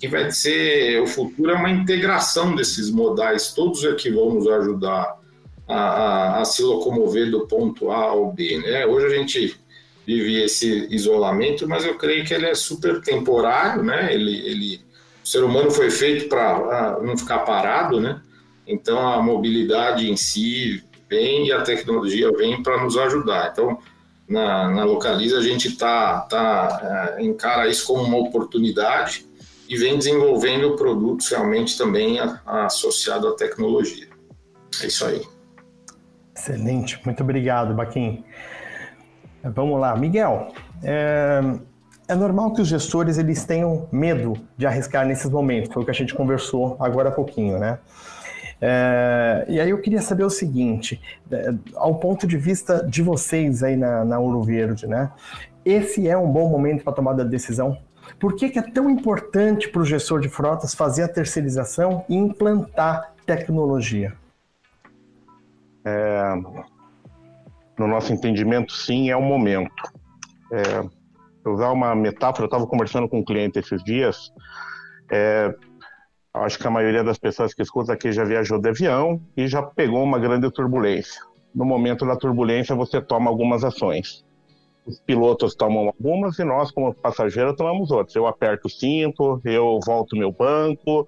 [0.00, 4.48] Que vai ser o futuro é uma integração desses modais, todos é que vão nos
[4.48, 5.20] ajudar
[5.68, 8.84] a, a, a, se locomover do ponto A ao B, né?
[8.86, 9.56] Hoje a gente
[10.04, 14.12] vive esse isolamento, mas eu creio que ele é super temporário, né?
[14.12, 14.91] Ele, ele
[15.22, 18.20] o ser humano foi feito para não ficar parado, né?
[18.66, 23.50] Então a mobilidade em si vem e a tecnologia vem para nos ajudar.
[23.52, 23.78] Então,
[24.28, 29.26] na, na Localiza, a gente tá, tá, é, encara isso como uma oportunidade
[29.68, 34.08] e vem desenvolvendo produtos realmente também associados à tecnologia.
[34.82, 35.22] É isso aí.
[36.34, 38.24] Excelente, muito obrigado, Baquim.
[39.44, 40.52] Vamos lá, Miguel.
[40.82, 41.40] É,
[42.08, 45.90] é, normal que os gestores eles tenham medo de arriscar nesses momentos, foi o que
[45.90, 47.78] a gente conversou agora há pouquinho, né?
[48.60, 53.62] É, e aí eu queria saber o seguinte, é, ao ponto de vista de vocês
[53.62, 55.10] aí na, na Ouro Verde, né?
[55.64, 57.76] Esse é um bom momento para tomar a decisão?
[58.18, 62.14] Por que, que é tão importante para o gestor de frotas fazer a terceirização e
[62.14, 64.12] implantar tecnologia?
[65.84, 66.34] É,
[67.76, 69.72] no nosso entendimento, sim, é o momento.
[70.52, 71.01] É,
[71.44, 74.32] usar uma metáfora, eu estava conversando com um cliente esses dias,
[75.10, 75.54] é,
[76.34, 79.62] Acho que a maioria das pessoas que escutam aqui já viajou de avião e já
[79.62, 81.20] pegou uma grande turbulência.
[81.54, 84.24] No momento da turbulência, você toma algumas ações.
[84.86, 88.16] Os pilotos tomam algumas e nós, como passageiros, tomamos outras.
[88.16, 91.06] Eu aperto o cinto, eu volto meu banco,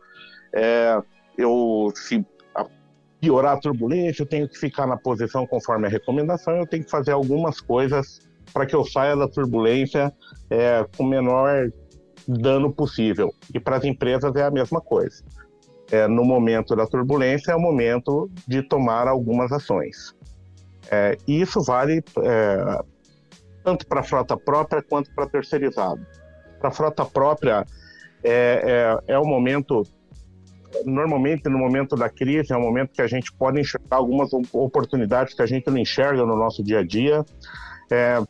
[0.53, 1.01] é,
[1.39, 2.25] eu se
[3.19, 6.91] piorar a turbulência, eu tenho que ficar na posição conforme a recomendação, eu tenho que
[6.91, 8.21] fazer algumas coisas
[8.53, 10.13] para que eu saia da turbulência
[10.51, 11.71] é, com menor
[12.27, 13.35] dano possível.
[13.55, 15.23] E para as empresas é a mesma coisa.
[15.91, 20.15] É, no momento da turbulência é o momento de tomar algumas ações.
[20.91, 22.83] É, e isso vale é,
[23.63, 26.05] tanto para a frota própria quanto para terceirizado.
[26.59, 27.67] Para a frota própria
[28.23, 29.83] é, é, é o momento
[30.85, 35.35] normalmente no momento da crise é um momento que a gente pode enxergar algumas oportunidades
[35.35, 37.25] que a gente não enxerga no nosso dia a dia.
[37.91, 38.23] É,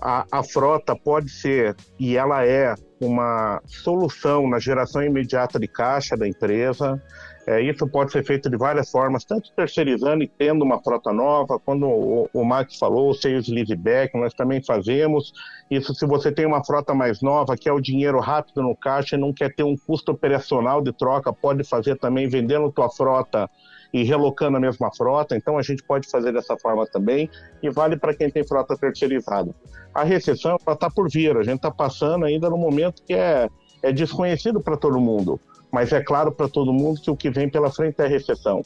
[0.00, 6.16] a, a frota pode ser, e ela é, uma solução na geração imediata de caixa
[6.16, 7.00] da empresa.
[7.46, 11.58] É, isso pode ser feito de várias formas, tanto terceirizando e tendo uma frota nova,
[11.58, 15.32] quando o, o Max falou, o sales leaseback, nós também fazemos.
[15.70, 19.18] Isso se você tem uma frota mais nova, quer o dinheiro rápido no caixa e
[19.18, 23.50] não quer ter um custo operacional de troca, pode fazer também vendendo tua frota
[23.92, 25.36] e relocando a mesma frota.
[25.36, 27.28] Então a gente pode fazer dessa forma também
[27.62, 29.54] e vale para quem tem frota terceirizada.
[29.94, 33.48] A recessão está por vir, a gente está passando ainda no momento que é,
[33.82, 37.48] é desconhecido para todo mundo, mas é claro para todo mundo que o que vem
[37.48, 38.62] pela frente é recessão.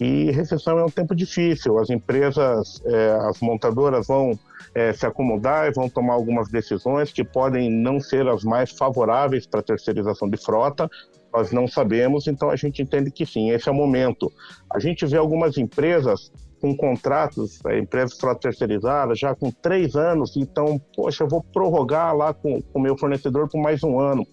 [0.00, 4.36] E recessão é um tempo difícil, as empresas, é, as montadoras vão
[4.74, 9.46] é, se acomodar e vão tomar algumas decisões que podem não ser as mais favoráveis
[9.46, 10.90] para a terceirização de frota,
[11.34, 14.32] nós não sabemos, então a gente entende que sim, esse é o momento.
[14.72, 20.36] A gente vê algumas empresas com contratos, é, empresas frota terceirizadas, já com três anos,
[20.36, 24.24] então, poxa, eu vou prorrogar lá com o meu fornecedor por mais um ano.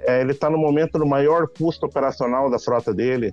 [0.00, 3.32] É, ele está no momento do maior custo operacional da frota dele,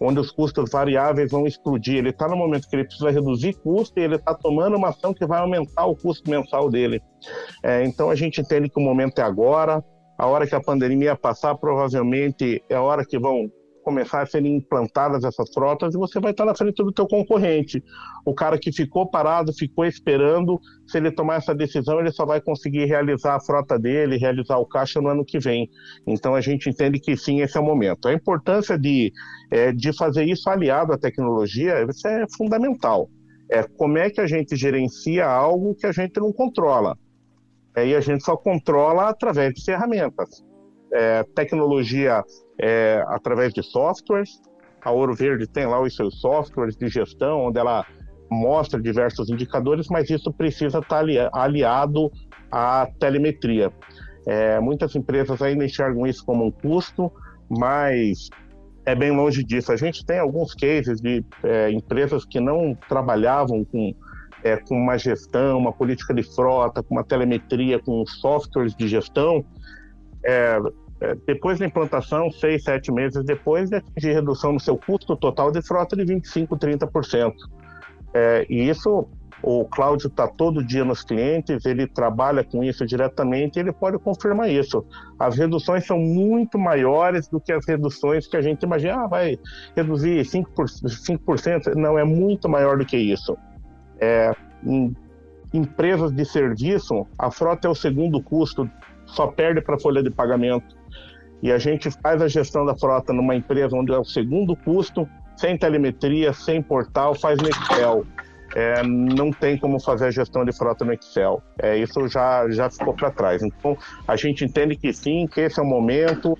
[0.00, 1.96] onde os custos variáveis vão explodir.
[1.96, 5.12] Ele está no momento que ele precisa reduzir custo e ele está tomando uma ação
[5.12, 7.02] que vai aumentar o custo mensal dele.
[7.62, 9.84] É, então a gente entende que o momento é agora,
[10.18, 13.48] a hora que a pandemia passar, provavelmente é a hora que vão
[13.84, 17.82] começar a serem implantadas essas frotas e você vai estar na frente do teu concorrente.
[18.26, 22.38] O cara que ficou parado, ficou esperando, se ele tomar essa decisão, ele só vai
[22.38, 25.70] conseguir realizar a frota dele, realizar o caixa no ano que vem.
[26.06, 28.08] Então a gente entende que sim, esse é o momento.
[28.08, 29.10] A importância de,
[29.50, 33.08] é, de fazer isso aliado à tecnologia, isso é fundamental.
[33.50, 36.98] É como é que a gente gerencia algo que a gente não controla.
[37.78, 40.44] É, e a gente só controla através de ferramentas.
[40.92, 42.24] É, tecnologia
[42.60, 44.40] é, através de softwares.
[44.82, 47.86] A Ouro Verde tem lá os seus softwares de gestão, onde ela
[48.30, 52.10] mostra diversos indicadores, mas isso precisa estar aliado
[52.50, 53.72] à telemetria.
[54.26, 57.12] É, muitas empresas ainda enxergam isso como um custo,
[57.48, 58.28] mas
[58.84, 59.72] é bem longe disso.
[59.72, 63.94] A gente tem alguns cases de é, empresas que não trabalhavam com
[64.42, 69.44] é, com uma gestão, uma política de frota, com uma telemetria, com softwares de gestão,
[70.24, 70.58] é,
[71.00, 75.62] é, depois da implantação, seis, sete meses depois, de redução no seu custo total de
[75.62, 77.32] frota de 25%, 30%.
[78.14, 79.06] É, e isso,
[79.42, 84.50] o Cláudio está todo dia nos clientes, ele trabalha com isso diretamente, ele pode confirmar
[84.50, 84.84] isso.
[85.18, 89.38] As reduções são muito maiores do que as reduções que a gente imagina, ah, vai
[89.76, 90.46] reduzir 5%,
[90.88, 91.74] 5%.
[91.76, 93.36] Não, é muito maior do que isso.
[94.00, 94.32] É,
[94.64, 94.94] em
[95.52, 98.70] empresas de serviço, a frota é o segundo custo,
[99.06, 100.76] só perde para a folha de pagamento.
[101.42, 105.08] E a gente faz a gestão da frota numa empresa onde é o segundo custo,
[105.36, 108.04] sem telemetria, sem portal, faz no Excel.
[108.56, 111.42] É, não tem como fazer a gestão de frota no Excel.
[111.58, 113.42] É, isso já, já ficou para trás.
[113.42, 116.34] Então, a gente entende que sim, que esse é o momento.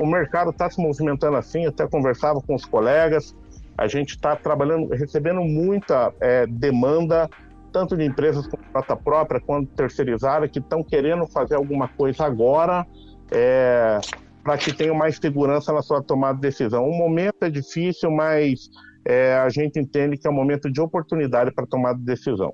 [0.00, 3.34] O mercado está se movimentando assim, até conversava com os colegas.
[3.78, 7.30] A gente está trabalhando, recebendo muita é, demanda,
[7.72, 12.84] tanto de empresas com frota própria quanto terceirizada, que estão querendo fazer alguma coisa agora
[13.30, 14.00] é,
[14.42, 16.88] para que tenham mais segurança na sua tomada de decisão.
[16.88, 18.68] O momento é difícil, mas
[19.04, 22.52] é, a gente entende que é um momento de oportunidade para tomar de decisão.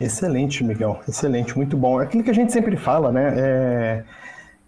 [0.00, 1.00] Excelente, Miguel.
[1.08, 2.00] Excelente, muito bom.
[2.00, 3.34] É aquilo que a gente sempre fala, né?
[3.36, 4.04] É...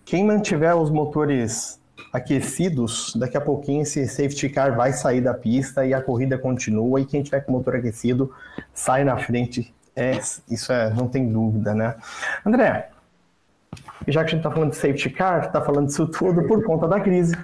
[0.05, 1.78] Quem mantiver os motores
[2.19, 7.01] aquecidos, daqui a pouquinho esse safety car vai sair da pista e a corrida continua
[7.01, 8.33] e quem tiver com o motor aquecido
[8.75, 9.75] sai na frente.
[9.97, 10.13] É,
[10.51, 11.97] isso é, não tem dúvida, né?
[12.45, 12.91] André,
[14.07, 16.87] já que a gente está falando de safety car, está falando disso tudo por conta
[16.87, 17.37] da crise.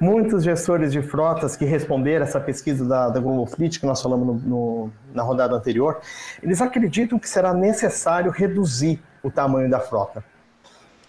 [0.00, 4.26] Muitos gestores de frotas que responderam essa pesquisa da, da Global Fleet, que nós falamos
[4.26, 6.00] no, no, na rodada anterior,
[6.42, 10.22] eles acreditam que será necessário reduzir o tamanho da frota.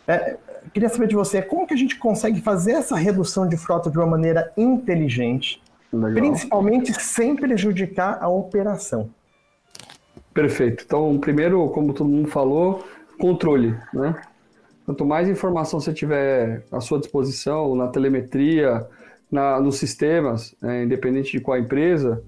[0.07, 0.37] É,
[0.73, 3.97] queria saber de você, como que a gente consegue fazer essa redução de frota de
[3.97, 5.61] uma maneira inteligente,
[5.91, 6.13] Legal.
[6.13, 9.09] principalmente sem prejudicar a operação?
[10.33, 10.83] Perfeito.
[10.85, 12.85] Então, primeiro, como todo mundo falou,
[13.19, 14.15] controle, né?
[14.85, 18.87] Quanto mais informação você tiver à sua disposição, na telemetria,
[19.29, 22.23] na, nos sistemas, é, independente de qual empresa,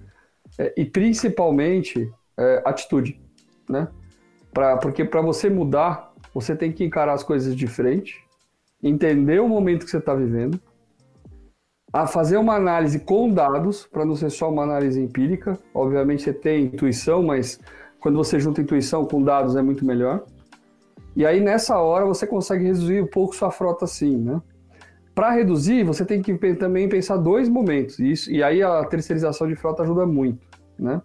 [0.58, 3.20] é, e principalmente é, atitude,
[3.70, 3.88] né?
[4.54, 8.22] Pra, porque para você mudar, você tem que encarar as coisas de frente,
[8.82, 10.60] entender o momento que você está vivendo,
[11.92, 15.58] a fazer uma análise com dados, para não ser só uma análise empírica.
[15.74, 17.60] Obviamente você tem intuição, mas
[18.00, 20.24] quando você junta intuição com dados é muito melhor.
[21.16, 24.40] E aí nessa hora você consegue reduzir um pouco sua frota sim, né?
[25.20, 28.00] para reduzir, você tem que também pensar dois momentos.
[28.00, 30.40] Isso, e aí a terceirização de frota ajuda muito,
[30.80, 31.02] né?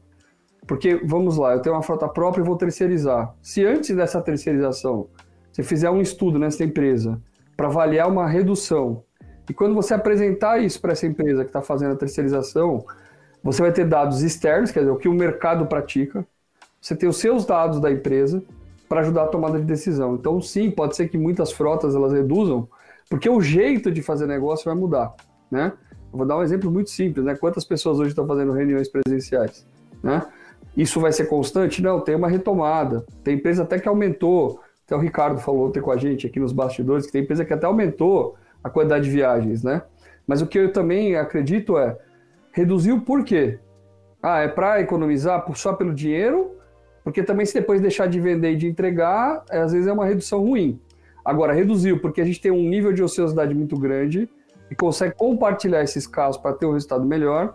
[0.68, 3.34] Porque, vamos lá, eu tenho uma frota própria e vou terceirizar.
[3.42, 5.08] Se antes dessa terceirização
[5.50, 7.20] você fizer um estudo nessa empresa
[7.56, 9.02] para avaliar uma redução,
[9.48, 12.84] e quando você apresentar isso para essa empresa que está fazendo a terceirização,
[13.42, 16.26] você vai ter dados externos, quer dizer, o que o mercado pratica,
[16.80, 18.42] você tem os seus dados da empresa
[18.88, 20.14] para ajudar a tomada de decisão.
[20.14, 22.68] Então, sim, pode ser que muitas frotas elas reduzam,
[23.08, 25.14] porque o jeito de fazer negócio vai mudar,
[25.50, 25.72] né?
[26.10, 27.34] Eu vou dar um exemplo muito simples, né?
[27.34, 29.66] Quantas pessoas hoje estão fazendo reuniões presenciais,
[30.02, 30.22] né?
[30.76, 31.82] Isso vai ser constante?
[31.82, 33.04] Não, tem uma retomada.
[33.22, 34.60] Tem empresa até que aumentou.
[34.84, 37.52] Até o Ricardo falou ontem com a gente aqui nos bastidores que tem empresa que
[37.52, 39.82] até aumentou a quantidade de viagens, né?
[40.26, 41.98] Mas o que eu também acredito é
[42.52, 43.58] reduziu por quê?
[44.22, 46.52] Ah, é para economizar só pelo dinheiro?
[47.02, 50.06] Porque também se depois deixar de vender e de entregar, é, às vezes é uma
[50.06, 50.80] redução ruim.
[51.24, 54.28] Agora, reduziu porque a gente tem um nível de ociosidade muito grande
[54.70, 57.54] e consegue compartilhar esses casos para ter um resultado melhor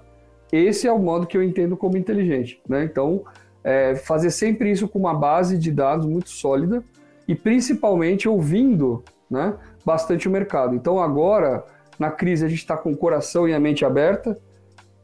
[0.51, 2.61] esse é o modo que eu entendo como inteligente.
[2.67, 2.83] Né?
[2.83, 3.23] Então,
[3.63, 6.83] é, fazer sempre isso com uma base de dados muito sólida
[7.29, 9.55] e principalmente ouvindo né,
[9.85, 10.73] bastante o mercado.
[10.73, 11.63] Então, agora,
[11.99, 14.35] na crise, a gente está com o coração e a mente aberta,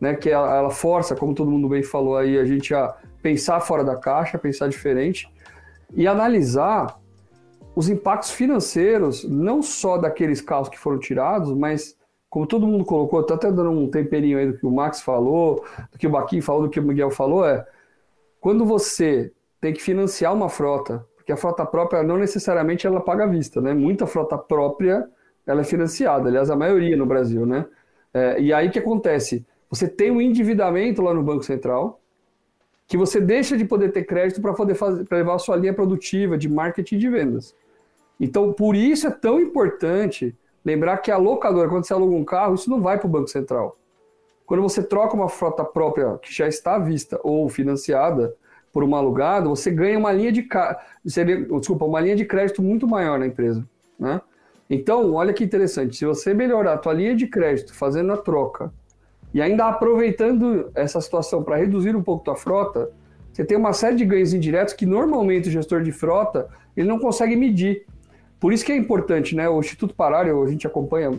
[0.02, 3.60] né, que ela, ela, força, como todo mundo bem falou aí, a gente a pensar
[3.60, 5.32] fora da caixa, pensar diferente
[5.94, 7.00] e analisar
[7.76, 11.96] os impactos financeiros, não só daqueles carros que foram tirados, mas
[12.28, 15.64] como todo mundo colocou, estou até dando um temperinho aí do que o Max falou,
[15.92, 17.64] do que o Baquinho falou, do que o Miguel falou, é
[18.42, 23.24] quando você tem que financiar uma frota, porque a frota própria não necessariamente ela paga
[23.24, 23.74] à vista, né?
[23.74, 25.10] Muita frota própria
[25.46, 27.66] ela é financiada, aliás, a maioria no Brasil, né?
[28.14, 29.46] É, e aí o que acontece?
[29.70, 32.00] Você tem um endividamento lá no Banco Central,
[32.88, 35.74] que você deixa de poder ter crédito para poder fazer, para levar a sua linha
[35.74, 37.56] produtiva de marketing de vendas.
[38.20, 40.34] Então, por isso é tão importante
[40.66, 43.28] Lembrar que a locadora, quando você aluga um carro, isso não vai para o Banco
[43.28, 43.78] Central.
[44.48, 48.36] Quando você troca uma frota própria que já está à vista ou financiada
[48.76, 50.46] por uma alugada, você ganha uma linha de
[51.06, 53.66] desculpa, uma linha de crédito muito maior na empresa,
[53.98, 54.20] né?
[54.70, 58.74] Então, olha que interessante, se você melhorar a tua linha de crédito fazendo a troca
[59.34, 62.90] e ainda aproveitando essa situação para reduzir um pouco tua frota,
[63.32, 67.00] você tem uma série de ganhos indiretos que normalmente o gestor de frota ele não
[67.00, 67.86] consegue medir.
[68.42, 69.48] Por isso que é importante, né?
[69.48, 71.18] O Instituto Parário, a gente acompanha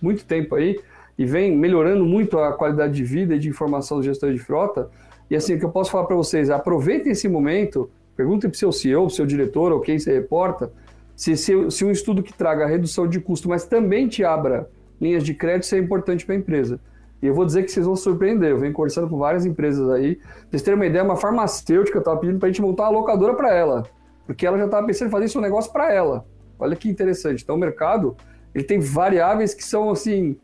[0.00, 0.80] muito tempo aí
[1.18, 4.88] e vem melhorando muito a qualidade de vida e de informação do gestor de frota.
[5.30, 8.58] E assim, o que eu posso falar para vocês, aproveitem esse momento, perguntem para o
[8.58, 10.72] seu CEO, seu diretor ou quem se reporta,
[11.14, 14.68] se, se, se um estudo que traga redução de custo, mas também te abra
[15.00, 16.78] linhas de crédito, isso é importante para a empresa.
[17.22, 18.50] E eu vou dizer que vocês vão surpreender.
[18.50, 20.18] Eu venho conversando com várias empresas aí.
[20.50, 23.54] Vocês terem uma ideia, uma farmacêutica estava pedindo para a gente montar uma locadora para
[23.54, 23.84] ela.
[24.26, 26.26] Porque ela já estava pensando em fazer isso negócio para ela.
[26.58, 27.42] Olha que interessante.
[27.42, 28.16] Então, o mercado
[28.54, 30.36] ele tem variáveis que são assim.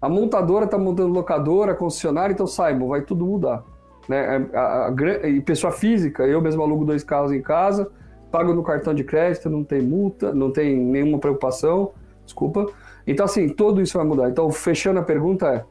[0.00, 3.62] A montadora está montando locadora, concessionária, então saibam, vai tudo mudar.
[4.10, 4.48] Né?
[4.52, 7.88] A, a, a, e pessoa física, eu mesmo alugo dois carros em casa,
[8.28, 11.92] pago no cartão de crédito, não tem multa, não tem nenhuma preocupação,
[12.24, 12.66] desculpa.
[13.06, 14.28] Então, assim, tudo isso vai mudar.
[14.28, 15.64] Então, fechando a pergunta é: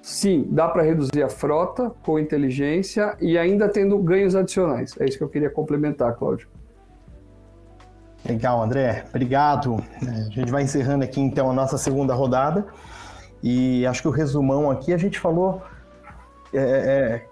[0.00, 4.94] sim, dá para reduzir a frota com inteligência e ainda tendo ganhos adicionais.
[4.98, 6.48] É isso que eu queria complementar, Cláudio.
[8.26, 9.04] Legal, André.
[9.10, 9.76] Obrigado.
[10.02, 12.66] É, a gente vai encerrando aqui então a nossa segunda rodada.
[13.42, 15.62] E acho que o resumão aqui a gente falou.
[16.50, 17.27] É, é,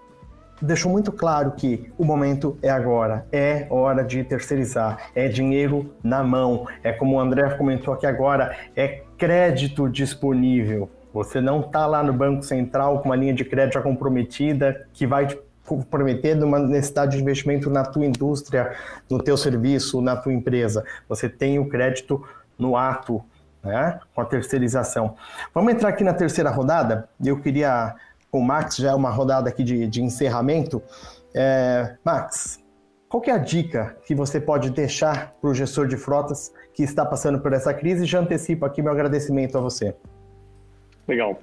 [0.61, 6.23] deixou muito claro que o momento é agora, é hora de terceirizar, é dinheiro na
[6.23, 10.89] mão, é como o André comentou aqui agora, é crédito disponível.
[11.13, 15.27] Você não está lá no Banco Central com uma linha de crédito comprometida que vai
[15.65, 18.73] comprometendo uma necessidade de investimento na tua indústria,
[19.09, 20.83] no teu serviço, na tua empresa.
[21.09, 22.23] Você tem o crédito
[22.57, 23.21] no ato,
[23.63, 25.15] né, com a terceirização.
[25.53, 27.09] Vamos entrar aqui na terceira rodada.
[27.23, 27.95] Eu queria,
[28.31, 30.81] com o Max, já é uma rodada aqui de, de encerramento.
[31.33, 32.63] É, Max,
[33.09, 37.05] qual é a dica que você pode deixar para o gestor de frotas que está
[37.05, 38.05] passando por essa crise?
[38.05, 39.95] Já antecipo aqui meu agradecimento a você.
[41.07, 41.39] Legal.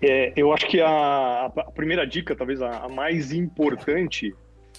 [0.00, 4.34] É, eu acho que a, a, primeira dica, talvez a, a, mais importante,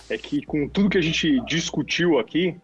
[0.09, 2.55] é que com tudo que a gente discutiu aqui,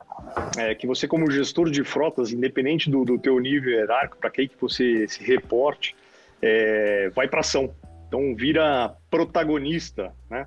[0.58, 4.48] é que você como gestor de frotas, independente do, do teu nível hierárquico, para quem
[4.48, 5.96] que você se reporte,
[6.42, 7.74] é, vai para ação.
[8.08, 10.46] Então vira protagonista, né?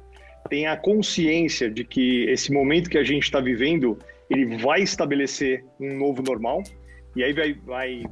[0.49, 3.99] Tenha consciência de que esse momento que a gente está vivendo,
[4.31, 6.63] ele vai estabelecer um novo normal,
[7.15, 8.05] e aí vai, vai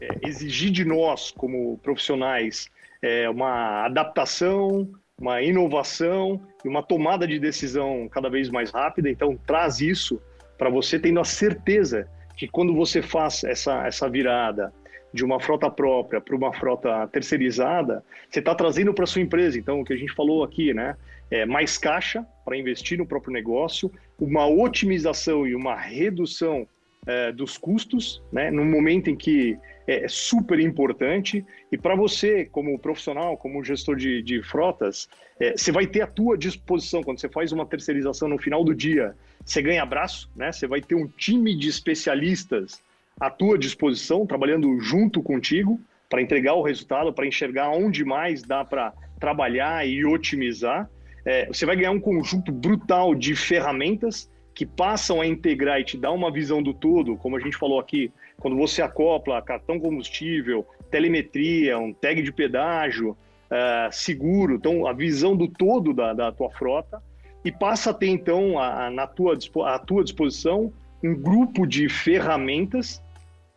[0.00, 2.68] é, exigir de nós, como profissionais,
[3.02, 9.08] é, uma adaptação, uma inovação e uma tomada de decisão cada vez mais rápida.
[9.08, 10.20] Então, traz isso
[10.58, 14.72] para você tendo a certeza que quando você faz essa, essa virada,
[15.12, 19.58] de uma frota própria para uma frota terceirizada, você está trazendo para sua empresa.
[19.58, 20.96] Então, o que a gente falou aqui, né?
[21.30, 26.68] É mais caixa para investir no próprio negócio, uma otimização e uma redução
[27.06, 28.50] é, dos custos, né?
[28.50, 31.44] No momento em que é super importante.
[31.70, 36.06] E para você, como profissional, como gestor de, de frotas, é, você vai ter a
[36.06, 39.14] tua disposição quando você faz uma terceirização no final do dia.
[39.44, 40.50] Você ganha abraço, né?
[40.50, 42.82] Você vai ter um time de especialistas
[43.20, 48.64] à tua disposição, trabalhando junto contigo para entregar o resultado, para enxergar onde mais dá
[48.64, 50.88] para trabalhar e otimizar.
[51.24, 55.98] É, você vai ganhar um conjunto brutal de ferramentas que passam a integrar e te
[55.98, 60.66] dar uma visão do todo, como a gente falou aqui, quando você acopla cartão combustível,
[60.90, 66.50] telemetria, um tag de pedágio, uh, seguro, então a visão do todo da, da tua
[66.50, 67.02] frota,
[67.44, 69.36] e passa a ter então a, a, na tua,
[69.66, 73.02] à tua disposição um grupo de ferramentas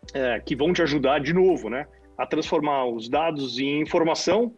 [0.09, 1.87] uh, que vão te ajudar de novo, né,
[2.17, 4.53] a transformar os dados em informação,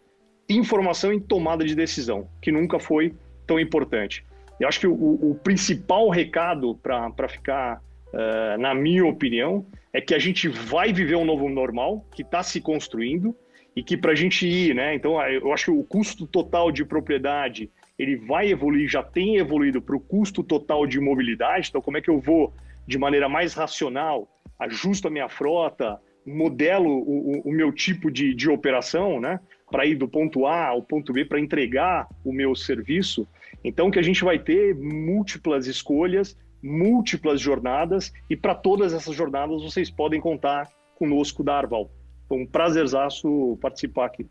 [0.50, 3.14] informação em tomada de decisão, que nunca foi
[3.46, 4.26] tão importante.
[4.60, 7.82] Eu acho que o, o principal recado para ficar,
[8.14, 12.44] uh, na minha opinião, é que a gente vai viver um novo normal que está
[12.44, 13.36] se construindo
[13.76, 14.94] e que para a gente ir, né?
[14.94, 19.82] Então, eu acho que o custo total de propriedade ele vai evoluir, já tem evoluído
[19.82, 21.70] para o custo total de mobilidade.
[21.70, 22.54] Então, como é que eu vou
[22.88, 24.28] de maneira mais racional,
[24.62, 29.40] ajusto a minha frota, modelo o, o meu tipo de, de operação, né?
[29.70, 33.28] Para ir do ponto A ao ponto B para entregar o meu serviço.
[33.64, 39.64] Então, que a gente vai ter múltiplas escolhas, múltiplas jornadas, e para todas essas jornadas
[39.64, 41.90] vocês podem contar conosco da Arval.
[42.28, 44.30] Foi um prazerzaço participar aqui.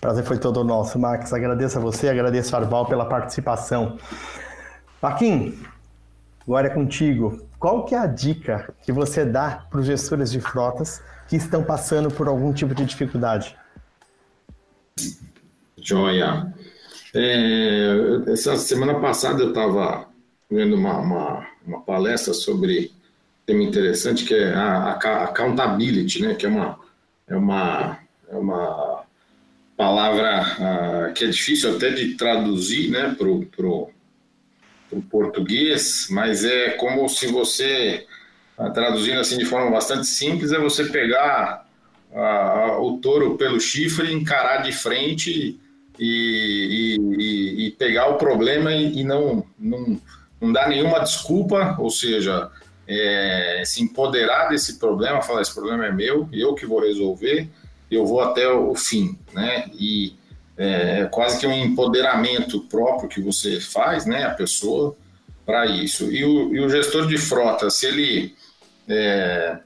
[0.00, 1.32] Prazer foi todo nosso, Max.
[1.32, 3.98] Agradeço a você, agradeço a Arval pela participação.
[5.00, 5.58] Paquim,
[6.46, 7.45] agora é contigo.
[7.58, 11.64] Qual que é a dica que você dá para os gestores de frotas que estão
[11.64, 13.56] passando por algum tipo de dificuldade?
[15.78, 16.52] Joia.
[17.14, 20.06] É, essa semana passada eu estava
[20.50, 22.92] vendo uma, uma, uma, palestra sobre
[23.42, 26.34] um tema interessante que é a, a, accountability, né?
[26.34, 26.78] Que é uma,
[27.26, 27.98] é uma,
[28.28, 29.02] é uma
[29.76, 30.42] palavra
[31.10, 33.14] uh, que é difícil até de traduzir, né?
[33.16, 33.90] Pro, pro,
[34.88, 38.06] pro português, mas é como se você
[38.58, 41.66] uh, traduzindo assim de forma bastante simples é você pegar
[42.12, 45.58] uh, o touro pelo chifre, encarar de frente
[45.98, 50.00] e, e, e pegar o problema e, e, não, não,
[50.40, 52.50] não dar nenhuma desculpa, ou seja,
[52.86, 57.48] é, se empoderar desse problema, falar esse problema é meu, eu que vou resolver,
[57.90, 59.70] eu vou até o fim, né?
[59.74, 60.14] E
[60.56, 64.96] é, é quase que um empoderamento próprio que você faz, né, a pessoa,
[65.44, 66.10] para isso.
[66.10, 68.34] E o, e o, gestor de frota, se ele
[68.88, 69.58] é,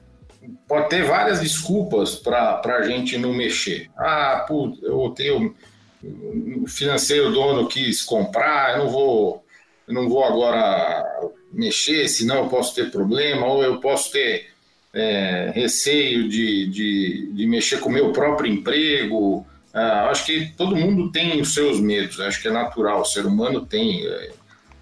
[0.67, 3.89] pode ter várias desculpas para a gente não mexer.
[3.97, 5.55] Ah, pô, eu tenho
[6.03, 9.45] o financeiro dono quis comprar, eu não vou,
[9.87, 11.05] eu não vou agora
[11.51, 14.47] mexer, senão eu posso ter problema, ou eu posso ter
[14.93, 19.45] é, receio de, de, de, mexer com o meu próprio emprego.
[19.73, 23.25] Ah, acho que todo mundo tem os seus medos, acho que é natural, o ser
[23.25, 24.05] humano tem.
[24.05, 24.31] É,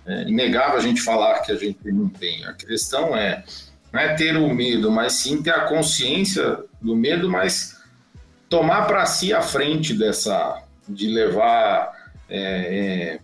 [0.08, 2.44] é inegável a gente falar que a gente não tem.
[2.46, 3.44] A questão é
[3.92, 7.78] não é ter o medo, mas sim ter a consciência do medo, mas
[8.48, 11.92] tomar para si a frente dessa, de levar
[12.30, 13.20] é, é,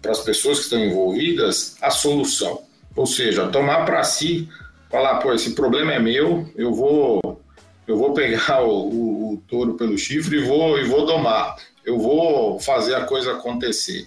[0.00, 2.62] para as pessoas que estão envolvidas a solução.
[2.94, 4.48] Ou seja, tomar para si,
[4.90, 7.41] falar, pô, esse problema é meu, eu vou
[7.86, 11.98] eu vou pegar o, o, o, touro pelo chifre e vou, e vou domar, eu
[11.98, 14.06] vou fazer a coisa acontecer.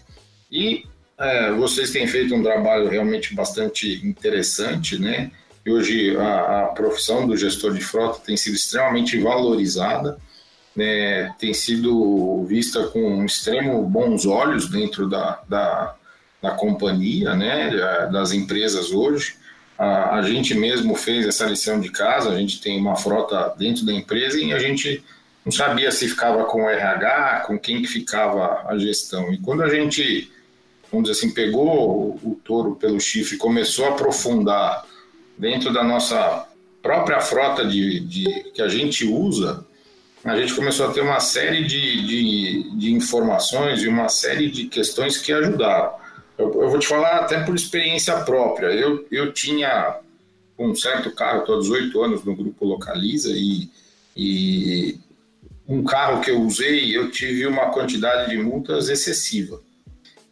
[0.52, 0.84] E
[1.18, 5.32] é, vocês têm feito um trabalho realmente bastante interessante, né?
[5.66, 10.18] E hoje a, a profissão do gestor de frota tem sido extremamente valorizada
[10.76, 15.96] né, tem sido vista com extremo bons olhos dentro da, da,
[16.42, 17.72] da companhia, né,
[18.12, 19.36] das empresas hoje.
[19.78, 23.86] A, a, gente mesmo fez essa lição de casa, a gente tem uma frota dentro
[23.86, 25.04] da empresa e a gente
[25.44, 29.32] não sabia se ficava com o RH, com quem que ficava a gestão.
[29.34, 30.32] E quando a gente,
[30.92, 34.86] vamos dizer assim, pegou o, o touro pelo chifre e começou a aprofundar
[35.38, 36.48] dentro da nossa
[36.82, 39.66] própria frota de, de que a gente usa,
[40.24, 44.66] a gente começou a ter uma série de, de, de informações e uma série de
[44.66, 46.05] questões que ajudaram.
[46.38, 48.68] Eu, eu, vou te falar até por experiência própria.
[48.68, 50.00] Eu, eu tinha
[50.58, 53.70] um certo carro, estou há 18 anos no grupo Localiza, e,
[54.16, 55.00] e
[55.68, 59.62] um carro que eu usei, eu tive uma quantidade de multas excessiva.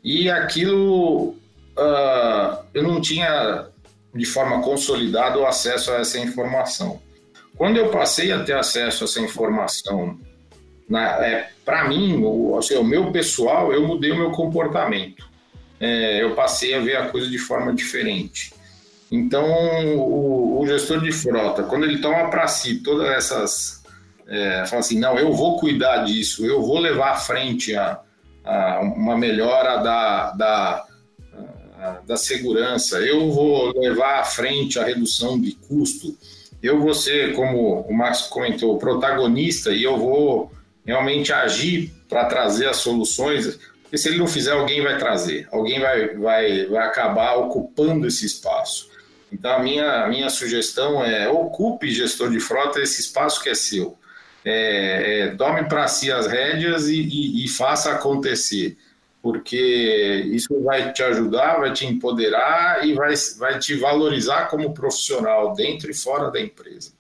[0.04, 1.36] E aquilo
[1.78, 3.68] uh, eu não tinha
[4.14, 7.02] de forma consolidada o acesso a essa informação.
[7.56, 10.20] Quando eu passei a ter acesso a essa informação,
[11.22, 15.28] é, para mim, o, assim, o meu pessoal, eu mudei o meu comportamento.
[15.80, 18.54] É, eu passei a ver a coisa de forma diferente.
[19.12, 19.46] Então,
[19.98, 23.84] o, o gestor de frota, quando ele toma para si todas essas.
[24.28, 28.00] É, fala assim: não, eu vou cuidar disso, eu vou levar à frente a,
[28.44, 30.86] a uma melhora da, da,
[32.06, 36.18] da segurança, eu vou levar à frente a redução de custo,
[36.62, 40.52] eu vou ser, como o Marcos comentou, protagonista e eu vou
[40.86, 43.60] realmente agir para trazer as soluções,
[43.94, 48.26] porque se ele não fizer, alguém vai trazer, alguém vai, vai, vai acabar ocupando esse
[48.26, 48.90] espaço.
[49.32, 53.96] Então, a minha, minha sugestão é ocupe, gestor de frota, esse espaço que é seu.
[54.44, 58.76] É, é, tome para si as rédeas e, e, e, faça acontecer,
[59.22, 65.54] porque isso vai te ajudar, vai te empoderar e vai, vai te valorizar como profissional
[65.54, 66.92] dentro e fora da empresa.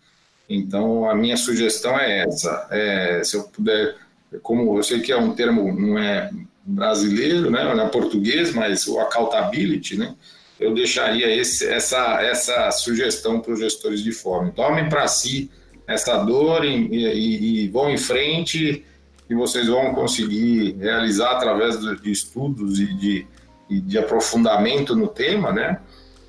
[0.48, 2.68] Então, a minha sugestão é essa.
[2.70, 3.96] É, se eu puder,
[4.44, 6.30] como eu sei que é um termo, não é
[6.66, 10.16] brasileiro, né, não é português, mas o accountability, né,
[10.60, 14.52] eu deixaria esse, essa, essa sugestão para os gestores de fome.
[14.52, 15.52] Tomem para si
[15.86, 18.86] essa dor e, e, e, vão em frente
[19.30, 23.28] e vocês vão conseguir realizar através de estudos e de,
[23.70, 25.80] e de aprofundamento no tema, né?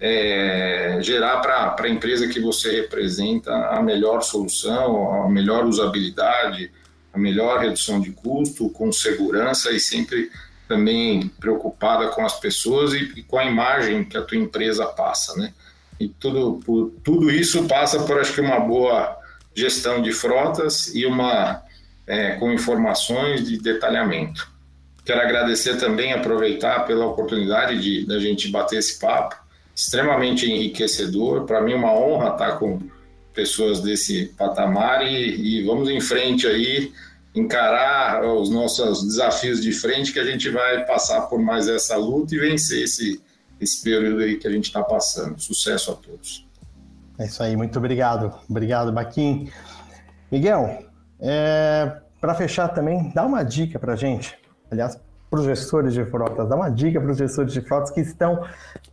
[0.06, 6.70] é, gerar para a empresa que você representa a melhor solução, a melhor usabilidade,
[7.14, 10.30] a melhor redução de custo, com segurança e sempre
[10.66, 15.36] também preocupada com as pessoas e, e com a imagem que a tua empresa passa,
[15.36, 15.52] né?
[16.00, 19.16] E tudo, por, tudo isso passa por, acho que, uma boa
[19.54, 21.62] gestão de frotas e uma
[22.06, 24.52] é, com informações de detalhamento.
[25.04, 29.36] Quero agradecer também, aproveitar pela oportunidade de da gente bater esse papo
[29.74, 31.44] extremamente enriquecedor.
[31.44, 32.80] Para mim, é uma honra estar com
[33.34, 36.92] pessoas desse patamar e, e, vamos em frente aí,
[37.34, 42.34] encarar os nossos desafios de frente, que a gente vai passar por mais essa luta
[42.34, 43.20] e vencer esse,
[43.60, 45.38] esse período aí que a gente está passando.
[45.40, 46.46] Sucesso a todos.
[47.18, 48.32] É isso aí, muito obrigado.
[48.48, 49.50] Obrigado, Baquim.
[50.30, 50.84] Miguel,
[51.20, 54.38] é, para fechar também, dá uma dica para gente.
[54.70, 58.00] Aliás, para os gestores de frotas, dá uma dica para os gestores de frotas que
[58.00, 58.44] estão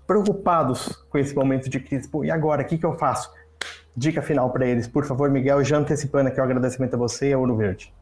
[0.08, 2.08] preocupados com esse momento de crise.
[2.08, 3.30] Pô, e agora, o que, que eu faço?
[3.96, 7.34] Dica final para eles, por favor, Miguel, já antecipando aqui o agradecimento a você e
[7.34, 7.94] a Ouro Verde.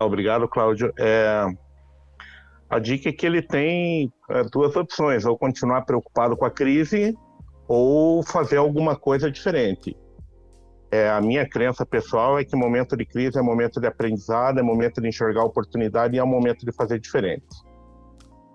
[0.00, 0.92] Obrigado, Cláudio.
[0.98, 1.46] É...
[2.68, 7.16] A dica é que ele tem é, duas opções: ou continuar preocupado com a crise
[7.68, 9.96] ou fazer alguma coisa diferente.
[10.90, 14.62] É, a minha crença pessoal é que momento de crise é momento de aprendizado, é
[14.62, 17.44] momento de enxergar oportunidade e é momento de fazer diferente.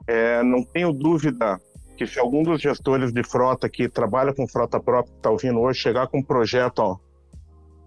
[0.08, 1.60] É, não tenho dúvida
[2.02, 5.60] que se algum dos gestores de frota que trabalha com frota própria, que está ouvindo
[5.60, 6.98] hoje, chegar com um projeto, ó,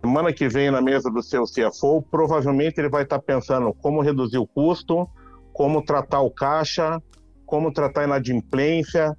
[0.00, 4.00] semana que vem na mesa do seu CFO, provavelmente ele vai estar tá pensando como
[4.02, 5.08] reduzir o custo,
[5.52, 7.02] como tratar o caixa,
[7.44, 9.16] como tratar a inadimplência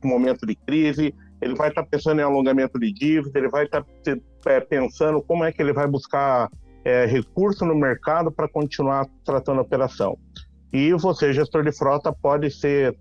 [0.00, 3.64] no momento de crise, ele vai estar tá pensando em alongamento de dívida, ele vai
[3.64, 4.16] estar tá
[4.46, 6.48] é, pensando como é que ele vai buscar
[6.84, 10.16] é, recurso no mercado para continuar tratando a operação.
[10.72, 12.96] E você, gestor de frota, pode ser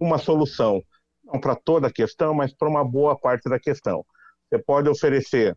[0.00, 0.82] uma solução,
[1.24, 4.04] não para toda a questão, mas para uma boa parte da questão.
[4.48, 5.56] Você pode oferecer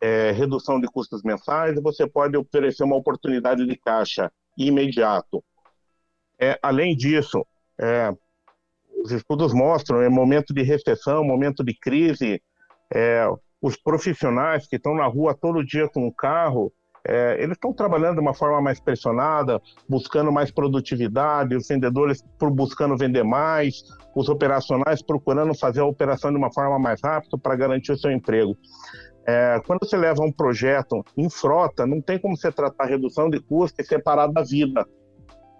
[0.00, 5.42] é, redução de custos mensais, você pode oferecer uma oportunidade de caixa imediato.
[6.38, 7.46] É, além disso,
[7.80, 8.12] é,
[9.02, 12.42] os estudos mostram, é momento de recessão, momento de crise,
[12.92, 13.26] é,
[13.60, 16.72] os profissionais que estão na rua todo dia com o carro,
[17.06, 22.96] é, eles estão trabalhando de uma forma mais pressionada, buscando mais produtividade, os vendedores buscando
[22.96, 23.82] vender mais,
[24.14, 28.10] os operacionais procurando fazer a operação de uma forma mais rápida para garantir o seu
[28.10, 28.56] emprego.
[29.26, 33.28] É, quando você leva um projeto em frota, não tem como você tratar a redução
[33.28, 34.86] de custo e separar da vida.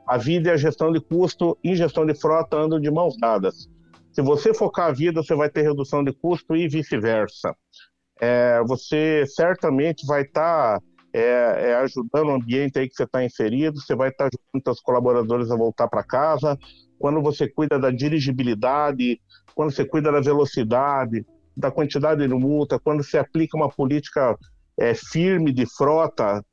[0.07, 3.69] A vida e a gestão de custo e gestão de frota andam de mãos dadas.
[4.13, 7.55] Se você focar a vida, você vai ter redução de custo e vice-versa
[8.21, 13.25] é, você certamente vai estar tá, é, é, ajudando o ambiente aí que você está
[13.25, 16.59] inserido, você vai estar tá ajudando seus colaboradores a voltar para casa.
[16.99, 19.21] Quando você cuida da dirigibilidade,
[19.55, 21.25] quando você cuida da velocidade,
[21.57, 24.37] da quantidade de multa, quando você aplica uma política
[24.77, 26.45] é, firme de frota,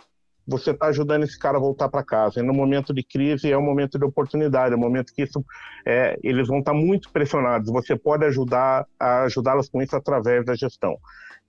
[0.46, 2.40] você está ajudando esse cara a voltar para casa.
[2.40, 5.44] E no momento de crise é um momento de oportunidade, é um momento que isso,
[5.88, 7.72] é, eles vão estar tá muito pressionados.
[7.72, 10.96] Você pode ajudar a ajudá-los com isso através da gestão.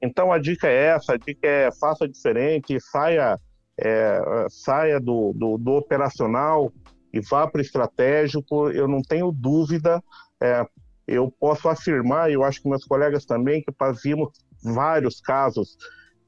[0.03, 3.39] Então a dica é essa, a dica é faça diferente, saia,
[3.79, 6.73] é, saia do, do, do, operacional
[7.13, 8.69] e vá para o estratégico.
[8.71, 10.03] Eu não tenho dúvida,
[10.43, 10.67] é,
[11.07, 14.31] eu posso afirmar, e eu acho que meus colegas também, que fazíamos,
[14.65, 15.77] vários casos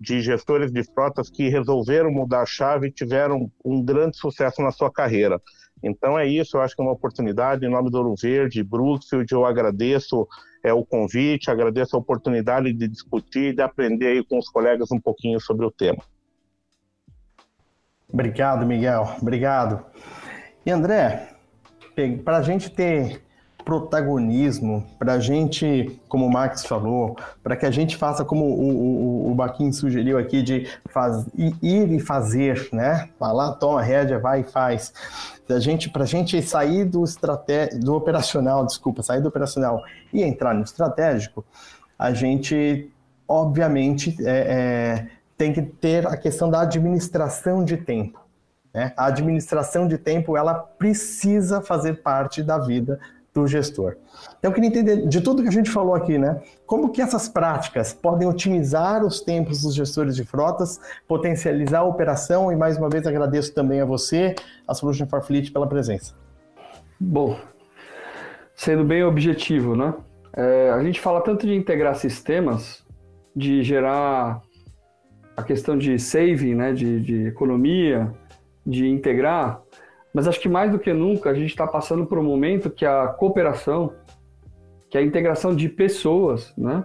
[0.00, 4.70] de gestores de frotas que resolveram mudar a chave e tiveram um grande sucesso na
[4.70, 5.40] sua carreira.
[5.82, 7.64] Então é isso, eu acho que é uma oportunidade.
[7.64, 10.26] Em nome do Ouro Verde, Brookfield, eu agradeço
[10.64, 14.90] é, o convite, agradeço a oportunidade de discutir e de aprender aí com os colegas
[14.90, 16.02] um pouquinho sobre o tema.
[18.10, 19.16] Obrigado, Miguel.
[19.20, 19.84] Obrigado.
[20.64, 21.28] E André,
[22.24, 23.22] para a gente ter
[23.64, 29.28] protagonismo, para a gente, como o Max falou, para que a gente faça como o,
[29.28, 33.08] o, o Baquim sugeriu aqui, de faz, ir e fazer, né?
[33.18, 34.92] Vai lá, toma a rédea, vai e faz.
[35.58, 37.78] Gente, para a gente sair do, estrate...
[37.78, 41.44] do operacional, desculpa, sair do operacional e entrar no estratégico,
[41.98, 42.90] a gente,
[43.26, 45.06] obviamente, é, é,
[45.36, 48.20] tem que ter a questão da administração de tempo.
[48.74, 48.92] Né?
[48.96, 52.98] A administração de tempo ela precisa fazer parte da vida
[53.34, 53.96] do gestor.
[54.38, 56.40] Então, eu queria entender de tudo que a gente falou aqui, né?
[56.64, 62.52] Como que essas práticas podem otimizar os tempos dos gestores de frotas, potencializar a operação
[62.52, 64.36] e, mais uma vez, agradeço também a você,
[64.68, 66.14] a Solution for Fleet, pela presença.
[66.98, 67.36] Bom,
[68.54, 69.92] sendo bem objetivo, né?
[70.32, 72.84] É, a gente fala tanto de integrar sistemas,
[73.34, 74.40] de gerar
[75.36, 76.72] a questão de saving, né?
[76.72, 78.12] de, de economia,
[78.66, 79.60] de integrar,
[80.14, 82.86] mas acho que mais do que nunca a gente está passando por um momento que
[82.86, 83.92] a cooperação,
[84.88, 86.84] que a integração de pessoas, né?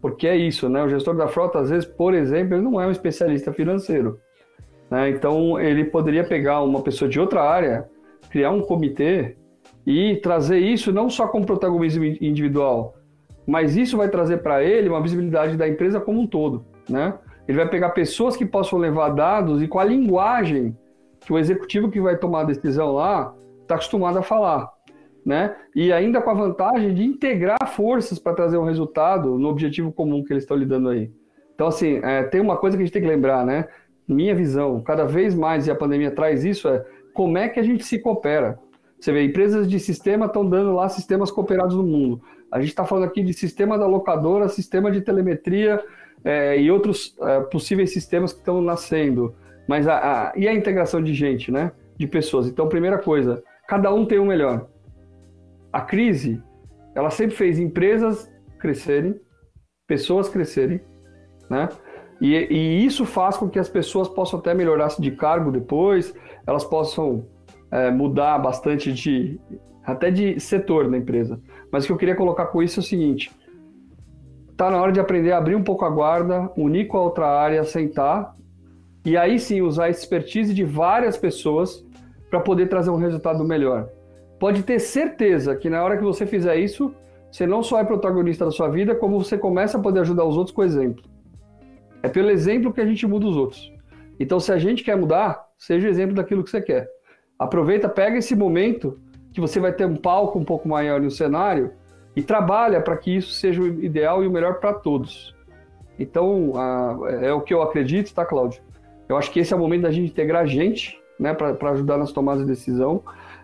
[0.00, 0.82] Porque é isso, né?
[0.82, 4.18] O gestor da frota, às vezes, por exemplo, ele não é um especialista financeiro.
[4.90, 5.10] Né?
[5.10, 7.88] Então, ele poderia pegar uma pessoa de outra área,
[8.30, 9.36] criar um comitê
[9.86, 12.94] e trazer isso não só com protagonismo individual,
[13.46, 17.14] mas isso vai trazer para ele uma visibilidade da empresa como um todo, né?
[17.46, 20.76] Ele vai pegar pessoas que possam levar dados e com a linguagem
[21.24, 24.70] que o executivo que vai tomar a decisão lá está acostumado a falar.
[25.24, 25.54] Né?
[25.74, 30.24] E ainda com a vantagem de integrar forças para trazer um resultado no objetivo comum
[30.24, 31.10] que eles estão lidando aí.
[31.54, 33.68] Então, assim, é, tem uma coisa que a gente tem que lembrar, né?
[34.08, 37.62] Minha visão, cada vez mais, e a pandemia traz isso, é como é que a
[37.62, 38.58] gente se coopera.
[38.98, 42.20] Você vê, empresas de sistema estão dando lá sistemas cooperados no mundo.
[42.50, 45.82] A gente está falando aqui de sistema da locadora, sistema de telemetria
[46.24, 49.34] é, e outros é, possíveis sistemas que estão nascendo.
[49.68, 49.96] Mas a,
[50.30, 51.72] a, e a integração de gente, né?
[51.96, 52.46] De pessoas.
[52.46, 54.68] Então, primeira coisa, cada um tem o melhor.
[55.72, 56.42] A crise,
[56.94, 59.18] ela sempre fez empresas crescerem,
[59.86, 60.80] pessoas crescerem,
[61.48, 61.68] né?
[62.20, 66.14] E, e isso faz com que as pessoas possam até melhorar de cargo depois,
[66.46, 67.26] elas possam
[67.70, 69.40] é, mudar bastante de
[69.84, 71.40] até de setor da empresa.
[71.72, 73.32] Mas o que eu queria colocar com isso é o seguinte:
[74.56, 77.26] tá na hora de aprender a abrir um pouco a guarda, unir com a outra
[77.26, 78.36] área, sentar
[79.04, 81.84] e aí sim usar a expertise de várias pessoas
[82.30, 83.88] para poder trazer um resultado melhor.
[84.38, 86.94] Pode ter certeza que na hora que você fizer isso,
[87.30, 90.36] você não só é protagonista da sua vida, como você começa a poder ajudar os
[90.36, 91.04] outros com exemplo.
[92.02, 93.72] É pelo exemplo que a gente muda os outros.
[94.18, 96.88] Então, se a gente quer mudar, seja exemplo daquilo que você quer.
[97.38, 99.00] Aproveita, pega esse momento
[99.32, 101.72] que você vai ter um palco um pouco maior no cenário
[102.14, 105.34] e trabalha para que isso seja o ideal e o melhor para todos.
[105.98, 106.52] Então,
[107.20, 108.62] é o que eu acredito, tá, Cláudio?
[109.12, 112.12] Eu acho que esse é o momento da gente integrar gente né, para ajudar nas
[112.12, 113.02] tomadas de decisão.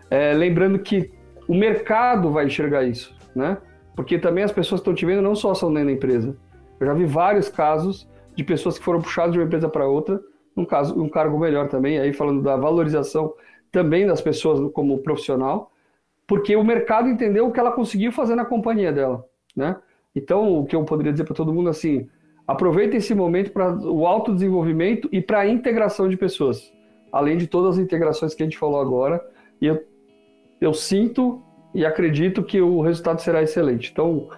[0.09, 1.11] É, lembrando que
[1.47, 3.57] o mercado vai enxergar isso, né?
[3.95, 6.35] Porque também as pessoas que estão te vendo não só são dentro da empresa.
[6.79, 10.19] Eu já vi vários casos de pessoas que foram puxadas de uma empresa para outra,
[10.57, 13.33] um, caso, um cargo melhor também, aí falando da valorização
[13.71, 15.71] também das pessoas como profissional,
[16.25, 19.23] porque o mercado entendeu o que ela conseguiu fazer na companhia dela,
[19.55, 19.75] né?
[20.15, 22.07] Então, o que eu poderia dizer para todo mundo assim,
[22.49, 26.73] Aproveita esse momento para o autodesenvolvimento e para a integração de pessoas,
[27.11, 29.23] além de todas as integrações que a gente falou agora.
[29.61, 29.85] E eu,
[30.59, 31.43] eu sinto
[31.75, 33.91] e acredito que o resultado será excelente.
[33.91, 34.29] Então,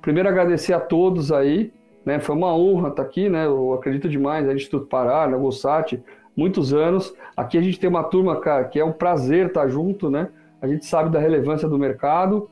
[0.00, 1.70] primeiro agradecer a todos aí,
[2.06, 2.18] né?
[2.18, 3.44] Foi uma honra estar aqui, né?
[3.44, 6.02] Eu acredito demais, a Instituto Pará, na Gossat,
[6.34, 7.14] muitos anos.
[7.36, 10.30] Aqui a gente tem uma turma, cara, que é um prazer estar junto, né?
[10.62, 12.48] A gente sabe da relevância do mercado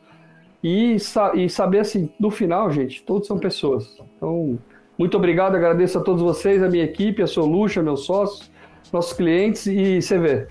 [0.62, 0.99] e,
[1.37, 3.99] e saber assim, no final, gente, todos são pessoas.
[4.19, 4.59] Então,
[4.99, 8.51] muito obrigado, agradeço a todos vocês, a minha equipe, a Solution, meus sócios,
[8.93, 10.49] nossos clientes e CV.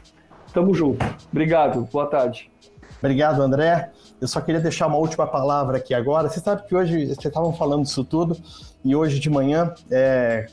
[0.54, 1.04] Tamo junto.
[1.32, 2.52] Obrigado, boa tarde.
[3.00, 3.92] Obrigado, André.
[4.22, 6.30] Eu só queria deixar uma última palavra aqui agora.
[6.30, 8.38] Você sabe que hoje vocês estavam falando disso tudo
[8.84, 10.46] e hoje de manhã, é,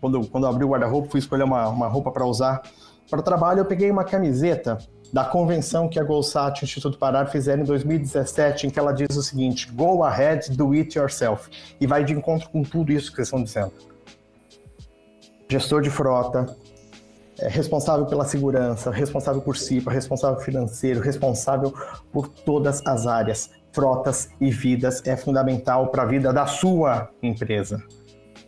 [0.00, 2.62] quando, quando eu abri o guarda-roupa, fui escolher uma, uma roupa para usar
[3.10, 4.76] para o trabalho, eu peguei uma camiseta
[5.12, 8.92] da convenção que a Golsat e o Instituto Parar fizeram em 2017, em que ela
[8.92, 11.48] diz o seguinte: Go ahead, do it yourself.
[11.80, 13.72] E vai de encontro com tudo isso que vocês estão dizendo.
[15.50, 16.54] Gestor de frota,
[17.38, 21.72] é responsável pela segurança, responsável por CIPA, responsável financeiro, responsável
[22.12, 23.50] por todas as áreas.
[23.72, 27.82] Frotas e vidas é fundamental para a vida da sua empresa.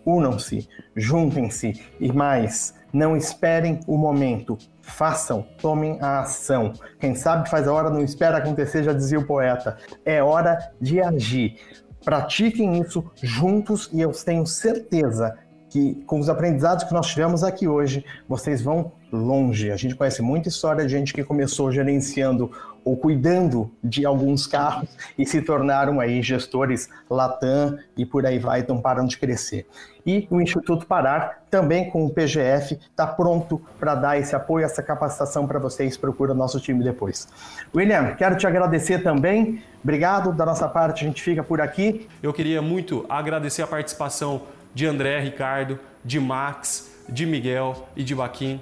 [0.05, 6.73] unam-se, juntem-se e mais, não esperem o momento, façam, tomem a ação.
[6.99, 9.77] Quem sabe faz a hora, não espera acontecer, já dizia o poeta.
[10.05, 11.57] É hora de agir.
[12.05, 15.37] Pratiquem isso juntos e eu tenho certeza
[15.69, 19.71] que com os aprendizados que nós tivemos aqui hoje, vocês vão longe.
[19.71, 22.51] A gente conhece muita história de gente que começou gerenciando
[22.85, 28.61] ou cuidando de alguns carros e se tornaram aí gestores Latam e por aí vai,
[28.61, 29.67] então param de crescer.
[30.07, 34.83] E o Instituto Parar, também com o PGF, está pronto para dar esse apoio, essa
[34.83, 35.97] capacitação para vocês.
[35.97, 37.29] Procura nosso time depois.
[37.75, 39.63] William, quero te agradecer também.
[39.83, 40.33] Obrigado.
[40.33, 42.09] Da nossa parte, a gente fica por aqui.
[42.23, 44.43] Eu queria muito agradecer a participação
[44.75, 48.61] de André, Ricardo, de Max, de Miguel e de Baquim.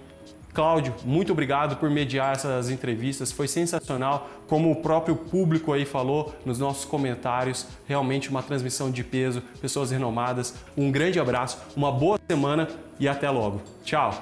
[0.58, 6.34] Cláudio, muito obrigado por mediar essas entrevistas, foi sensacional, como o próprio público aí falou
[6.44, 10.56] nos nossos comentários, realmente uma transmissão de peso, pessoas renomadas.
[10.76, 12.66] Um grande abraço, uma boa semana
[12.98, 13.62] e até logo.
[13.84, 14.12] Tchau.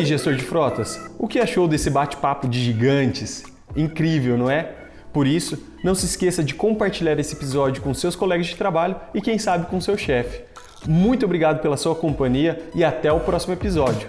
[0.00, 3.44] Aí, gestor de frotas, o que achou desse bate-papo de gigantes?
[3.76, 4.74] Incrível, não é?
[5.12, 9.20] Por isso, não se esqueça de compartilhar esse episódio com seus colegas de trabalho e
[9.20, 10.42] quem sabe com seu chefe.
[10.86, 14.08] Muito obrigado pela sua companhia e até o próximo episódio.